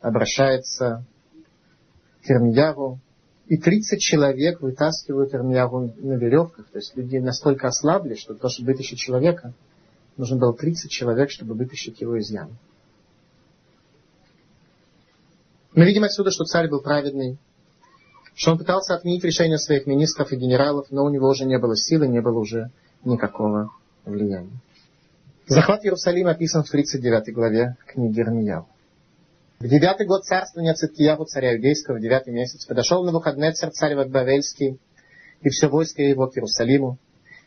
[0.00, 1.04] обращается
[2.22, 2.98] к Ирмияву,
[3.46, 6.68] и 30 человек вытаскивают Ирмияву на веревках.
[6.70, 9.54] То есть люди настолько ослабли, что того, чтобы вытащить человека,
[10.20, 12.52] нужно было 30 человек, чтобы вытащить его из ямы.
[15.74, 17.38] Мы видим отсюда, что царь был праведный,
[18.34, 21.76] что он пытался отменить решение своих министров и генералов, но у него уже не было
[21.76, 22.70] силы, не было уже
[23.04, 23.70] никакого
[24.04, 24.60] влияние.
[25.46, 28.66] Захват Иерусалима описан в 39 главе книги Ирмияу.
[29.58, 33.94] В девятый год царствования Циткиягу, царя Иудейского, в девятый месяц, подошел на выходный царь царь
[33.94, 34.78] Вавельский
[35.42, 36.98] и все войско его к Иерусалиму,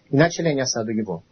[0.10, 1.24] и начали они осаду его.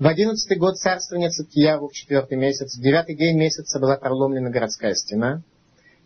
[0.00, 4.94] В одиннадцатый год царствования Циткиягу, в четвертый месяц, в девятый день месяца была проломлена городская
[4.94, 5.42] стена,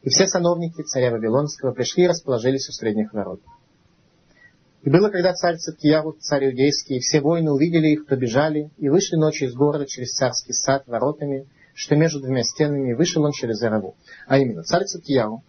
[0.03, 3.41] и все сановники царя Вавилонского пришли и расположились у средних ворот.
[4.83, 9.15] И было, когда царь Циткияру, царь Иудейский, и все воины увидели их, побежали, и вышли
[9.15, 13.59] ночью из города через царский сад воротами, что между двумя стенами, и вышел он через
[13.59, 13.95] Зараву.
[14.27, 15.45] А именно, царь Циткияру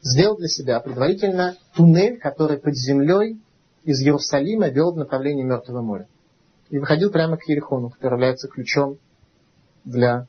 [0.00, 3.40] сделал для себя предварительно туннель, который под землей
[3.82, 6.06] из Иерусалима вел в направлении Мертвого моря.
[6.70, 8.98] И выходил прямо к Ерехону, который является ключом
[9.84, 10.26] для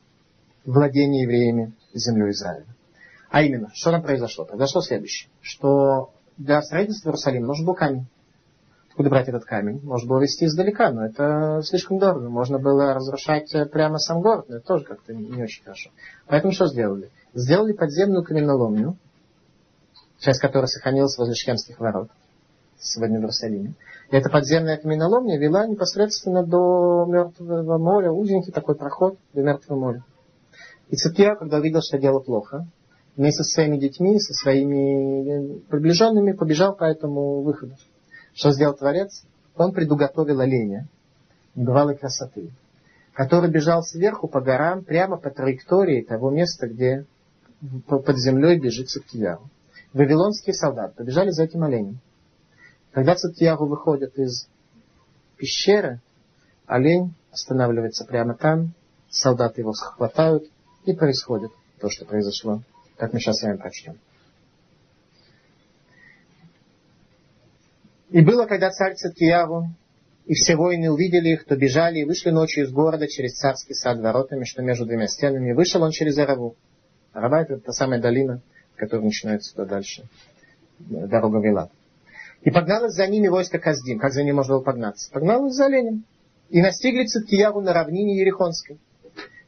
[0.66, 2.66] владения евреями землей Израиля.
[3.30, 4.46] А именно, что там произошло?
[4.46, 8.08] Произошло следующее, что для строительства Иерусалима нужен был камень.
[8.90, 9.82] Откуда брать этот камень?
[9.84, 12.30] Можно было везти издалека, но это слишком дорого.
[12.30, 15.92] Можно было разрушать прямо сам город, но это тоже как-то не очень хорошо.
[16.28, 17.12] Поэтому что сделали?
[17.34, 18.98] Сделали подземную каменоломню,
[20.20, 22.10] часть которой сохранилась возле Шхемских ворот,
[22.80, 23.74] сегодня в Иерусалиме.
[24.12, 30.04] И эта подземная каменоломня вела непосредственно до Мертвого моря, узенький такой проход до Мертвого моря.
[30.90, 32.66] И Цепья, когда увидел, что дело плохо,
[33.16, 37.76] вместе со своими детьми, со своими э, приближенными побежал по этому выходу.
[38.34, 39.24] Что сделал Творец?
[39.56, 40.88] Он предуготовил оленя
[41.54, 42.52] бывалой красоты,
[43.14, 47.06] который бежал сверху по горам, прямо по траектории того места, где
[47.88, 49.50] под землей бежит Циткияру.
[49.92, 52.00] Вавилонские солдаты побежали за этим оленем.
[52.92, 54.48] Когда Циткияру выходит из
[55.38, 56.02] пещеры,
[56.66, 58.74] олень останавливается прямо там,
[59.10, 60.50] солдаты его хватают,
[60.86, 62.62] и происходит то, что произошло
[63.00, 63.98] как мы сейчас с вами прочтем.
[68.10, 69.70] И было, когда царь Циткияву
[70.26, 74.00] и все воины увидели их, то бежали и вышли ночью из города через царский сад
[74.00, 75.54] воротами, что между двумя стенами.
[75.54, 76.56] Вышел он через Араву.
[77.14, 78.42] Арава это та самая долина,
[78.76, 80.04] которая начинается туда дальше.
[80.80, 81.70] Дорога вела.
[82.42, 84.00] И погналось за ними войско Каздим.
[84.00, 85.12] Как за ним можно было погнаться?
[85.12, 86.06] Погналось за оленем.
[86.50, 88.80] И настигли Циткияву на равнине Ерехонской.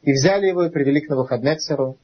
[0.02, 1.96] И взяли его и привели к Навуходнецеру,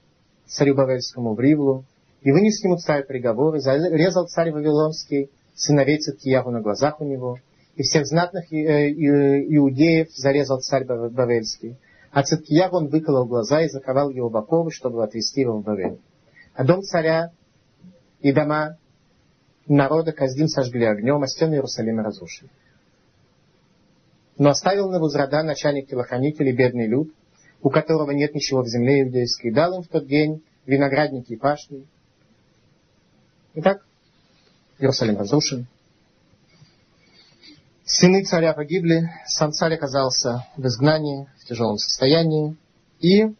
[0.46, 1.84] царю Бавельскому в Ривлу,
[2.22, 7.38] и вынес ему царь приговоры, зарезал царь Вавилонский сыновей Циткиягу на глазах у него,
[7.76, 11.76] и всех знатных э, иудеев зарезал царь Бавельский.
[12.10, 15.98] А Циткиягу он выколол глаза и заковал его в оковы, чтобы отвезти его в Бавель.
[16.54, 17.30] А дом царя
[18.20, 18.78] и дома
[19.68, 22.50] народа Каздим сожгли огнем, а стены Иерусалима разрушили.
[24.38, 27.12] Но оставил Навузрада, начальник телохранителей, бедный люд,
[27.60, 31.86] у которого нет ничего в земле иудейской, дал им в тот день виноградники и пашни.
[33.54, 33.84] Итак,
[34.78, 35.66] Иерусалим разрушен.
[37.84, 42.56] Сыны царя погибли, сам царь оказался в изгнании, в тяжелом состоянии.
[43.00, 43.34] И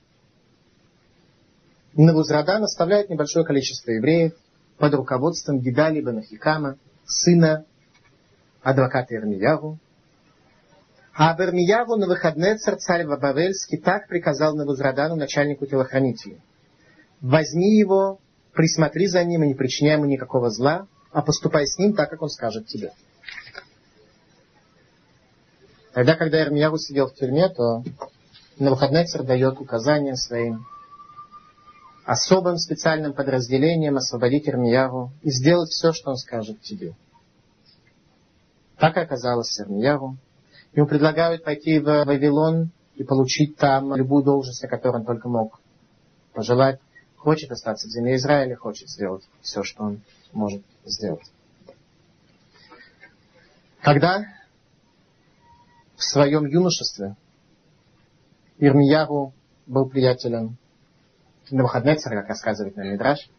[1.95, 4.33] Навузрадан оставляет небольшое количество евреев
[4.79, 7.65] под руководством Гидали Банахикама, сына
[8.63, 9.79] адвоката Ирмиягу,
[11.15, 16.41] а Абермияву на выходные царь Вавельский так приказал Навузрадану, начальнику телохранителей.
[17.21, 18.21] Возьми его,
[18.53, 22.23] присмотри за ним и не причиняй ему никакого зла, а поступай с ним так, как
[22.23, 22.93] он скажет тебе.
[25.93, 27.83] Тогда, когда Ирмияву сидел в тюрьме, то
[28.61, 30.67] Навуходнецер дает указания своим
[32.09, 36.95] особым специальным подразделениям освободить Ирмияву и сделать все, что он скажет тебе.
[38.79, 40.17] Так и оказалось Ирмияву.
[40.73, 45.61] Ему предлагают пойти в Вавилон и получить там любую должность, о которой он только мог
[46.33, 46.81] пожелать.
[47.19, 50.01] Хочет остаться в земле Израиля, хочет сделать все, что он
[50.33, 51.31] может сделать.
[53.83, 54.25] Когда
[55.95, 57.17] в своем юношестве
[58.57, 59.35] Ирмияру
[59.67, 60.57] был приятелем
[61.51, 63.31] Навуходнецера, как рассказывает на Мидраш,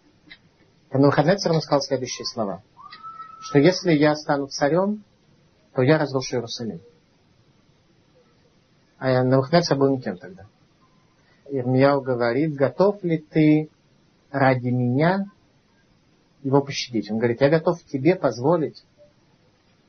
[0.89, 2.63] про Навуходнецера он сказал следующие слова,
[3.41, 5.03] что если я стану царем,
[5.73, 6.81] то я разрушу Иерусалим.
[8.97, 10.45] А Навуходоносор был никем тогда.
[11.49, 13.69] Ирмияу говорит, готов ли ты
[14.31, 15.25] ради меня
[16.43, 17.09] его пощадить?
[17.09, 18.83] Он говорит, я готов тебе позволить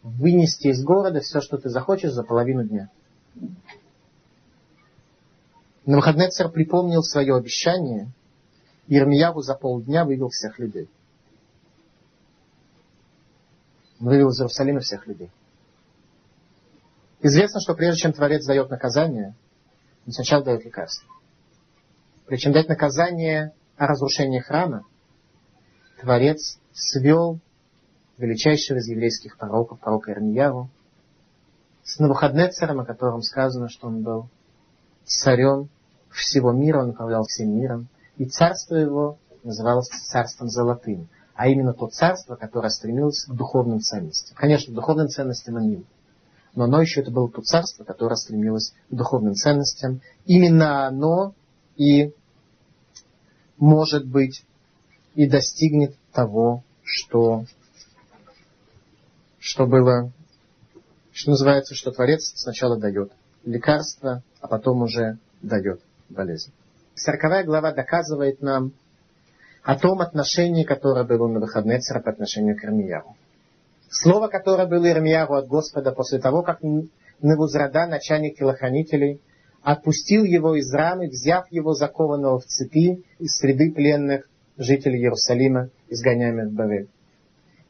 [0.03, 2.89] вынести из города все, что ты захочешь за половину дня.
[5.87, 8.11] Навуходоносор припомнил свое обещание,
[8.87, 10.89] Ирмияву за полдня вывел всех людей.
[14.01, 15.31] Он вывел из Иерусалима всех людей.
[17.23, 19.35] Известно, что прежде чем Творец дает наказание,
[20.07, 21.09] он сначала дает лекарство.
[22.27, 24.85] Причем дать наказание о разрушении храма,
[26.01, 27.39] Творец свел
[28.17, 30.71] величайшего из еврейских пророков, пророка Ирмияру,
[31.83, 34.29] с Навуходнецером, о котором сказано, что он был
[35.11, 35.69] царем
[36.11, 41.89] всего мира, он управлял всем миром, и царство его называлось царством золотым, а именно то
[41.89, 44.37] царство, которое стремилось к духовным ценностям.
[44.37, 45.85] Конечно, духовным ценностям он
[46.55, 50.01] но оно еще это было то царство, которое стремилось к духовным ценностям.
[50.27, 51.35] Именно оно
[51.77, 52.13] и
[53.57, 54.45] может быть
[55.15, 57.45] и достигнет того, что,
[59.39, 60.13] что было,
[61.13, 63.13] что называется, что Творец сначала дает
[63.45, 66.53] лекарство, а потом уже дает болезнь.
[66.95, 68.73] Сороковая глава доказывает нам
[69.63, 73.17] о том отношении, которое было на выходные по отношению к Ирмияру.
[73.89, 76.61] Слово, которое было Ирмияру от Господа после того, как
[77.23, 79.21] Невузрада, начальник телохранителей,
[79.63, 86.49] отпустил его из рамы, взяв его закованного в цепи из среды пленных жителей Иерусалима, изгоняемых
[86.49, 86.89] в Бавель.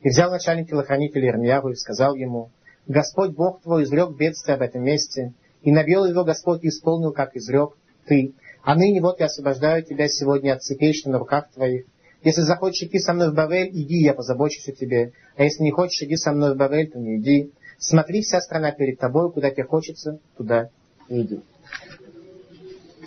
[0.02, 2.50] И взял начальник телохранителей Ирмияру и сказал ему,
[2.86, 5.32] Господь Бог твой изрек бедствие об этом месте,
[5.62, 8.34] и навел его Господь и исполнил, как изрек ты.
[8.62, 11.84] А ныне вот я освобождаю тебя сегодня от цепей, что на руках твоих.
[12.22, 15.12] Если захочешь идти со мной в Бавель, иди, я позабочусь о тебе.
[15.36, 17.52] А если не хочешь иди со мной в Бавель, то не иди.
[17.78, 20.68] Смотри, вся страна перед тобой, куда тебе хочется, туда
[21.08, 21.40] иди.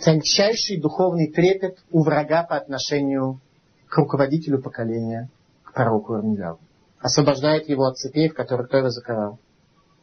[0.02, 3.40] Тончайший духовный трепет у врага по отношению
[3.86, 5.30] к руководителю поколения,
[5.62, 6.58] к пророку Ирмияву.
[6.98, 9.38] Освобождает его от цепей, в которых кто его заковал.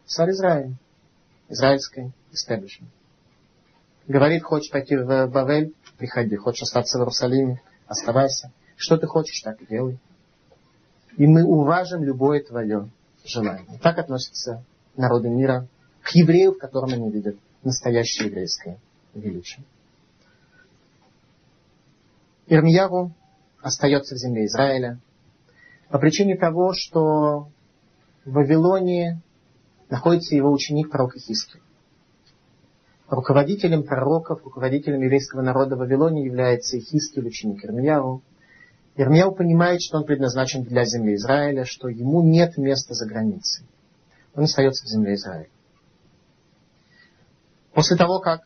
[0.06, 0.76] Царь Израиля.
[1.52, 2.92] Израильской истеблишмент.
[4.08, 5.74] Говорит, хочешь пойти в Бавель?
[5.98, 6.36] Приходи.
[6.36, 7.62] Хочешь остаться в Иерусалиме?
[7.88, 8.52] Оставайся.
[8.78, 10.00] Что ты хочешь, так и делай.
[11.18, 12.90] И мы уважим любое твое
[13.26, 13.68] желание.
[13.84, 14.64] Так относятся
[14.96, 15.68] народы мира
[16.02, 18.80] к еврею, в котором они видят настоящее еврейское
[19.14, 19.64] величие.
[22.48, 23.12] Ирмияру
[23.62, 25.00] остается в земле Израиля
[25.90, 27.50] по причине того, что
[28.26, 29.22] в Вавилоне
[29.92, 31.62] находится его ученик пророк Ихискель.
[33.10, 38.24] Руководителем пророков, руководителем еврейского народа в Вавилоне является Ихискель, ученик Ирмияву.
[38.96, 43.66] Ирмияу понимает, что он предназначен для земли Израиля, что ему нет места за границей.
[44.34, 45.50] Он остается в земле Израиля.
[47.74, 48.44] После того, как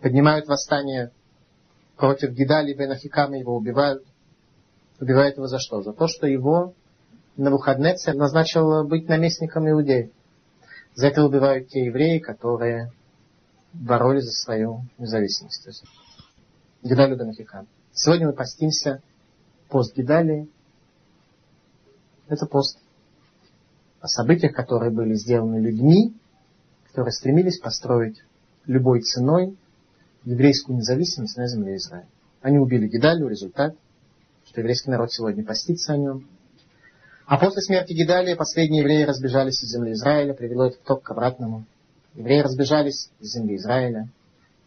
[0.00, 1.12] поднимают восстание
[1.96, 4.02] против Гидали бен Ахикама, его убивают,
[5.00, 5.82] убивают его за что?
[5.82, 6.74] За то, что его
[7.36, 10.10] на выходные назначил быть наместником иудеев.
[10.94, 12.92] За это убивают те евреи, которые
[13.72, 15.64] боролись за свою независимость.
[15.64, 15.84] То есть
[16.82, 17.66] Гидалю бен Ахикам.
[17.92, 19.02] Сегодня мы постимся
[19.68, 20.48] пост Гидалии.
[22.28, 22.78] Это пост
[24.00, 26.14] о событиях, которые были сделаны людьми,
[26.86, 28.22] которые стремились построить
[28.66, 29.56] любой ценой
[30.24, 32.08] еврейскую независимость на земле Израиля.
[32.40, 33.74] Они убили Гидалию, результат,
[34.44, 36.28] что еврейский народ сегодня постится о нем.
[37.26, 41.64] А после смерти Гидалия последние евреи разбежались из земли Израиля, привело это ток к обратному.
[42.14, 44.08] Евреи разбежались из земли Израиля,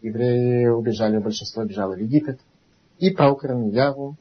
[0.01, 2.39] евреи убежали, большинство бежало в Египет.
[2.97, 4.15] И пророк Рамияву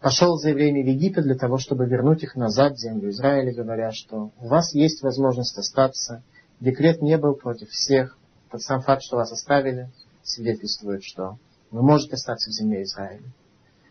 [0.00, 3.92] пошел за евреями в Египет для того, чтобы вернуть их назад в землю Израиля, говоря,
[3.92, 6.22] что у вас есть возможность остаться.
[6.58, 8.18] Декрет не был против всех.
[8.50, 9.88] Тот сам факт, что вас оставили,
[10.24, 11.38] свидетельствует, что
[11.70, 13.24] вы можете остаться в земле Израиля.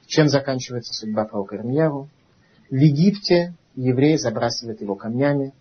[0.07, 2.09] Чем заканчивается судьба пророка Ирмияру?
[2.73, 5.53] В Египте евреи забрасывают его камнями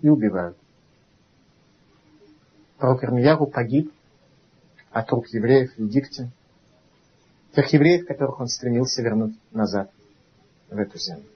[0.00, 0.58] и убивают.
[2.76, 3.92] Пророк Ирмияру погиб
[4.90, 6.32] от рук евреев в Египте,
[7.54, 9.92] тех евреев, которых он стремился вернуть назад
[10.68, 11.28] в эту землю.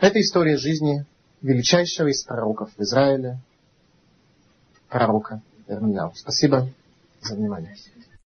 [0.00, 1.06] Это история жизни
[1.42, 3.38] величайшего из пророков в Израиле,
[4.88, 6.12] пророка Ирмияу.
[6.16, 6.68] Спасибо
[7.20, 7.76] за внимание.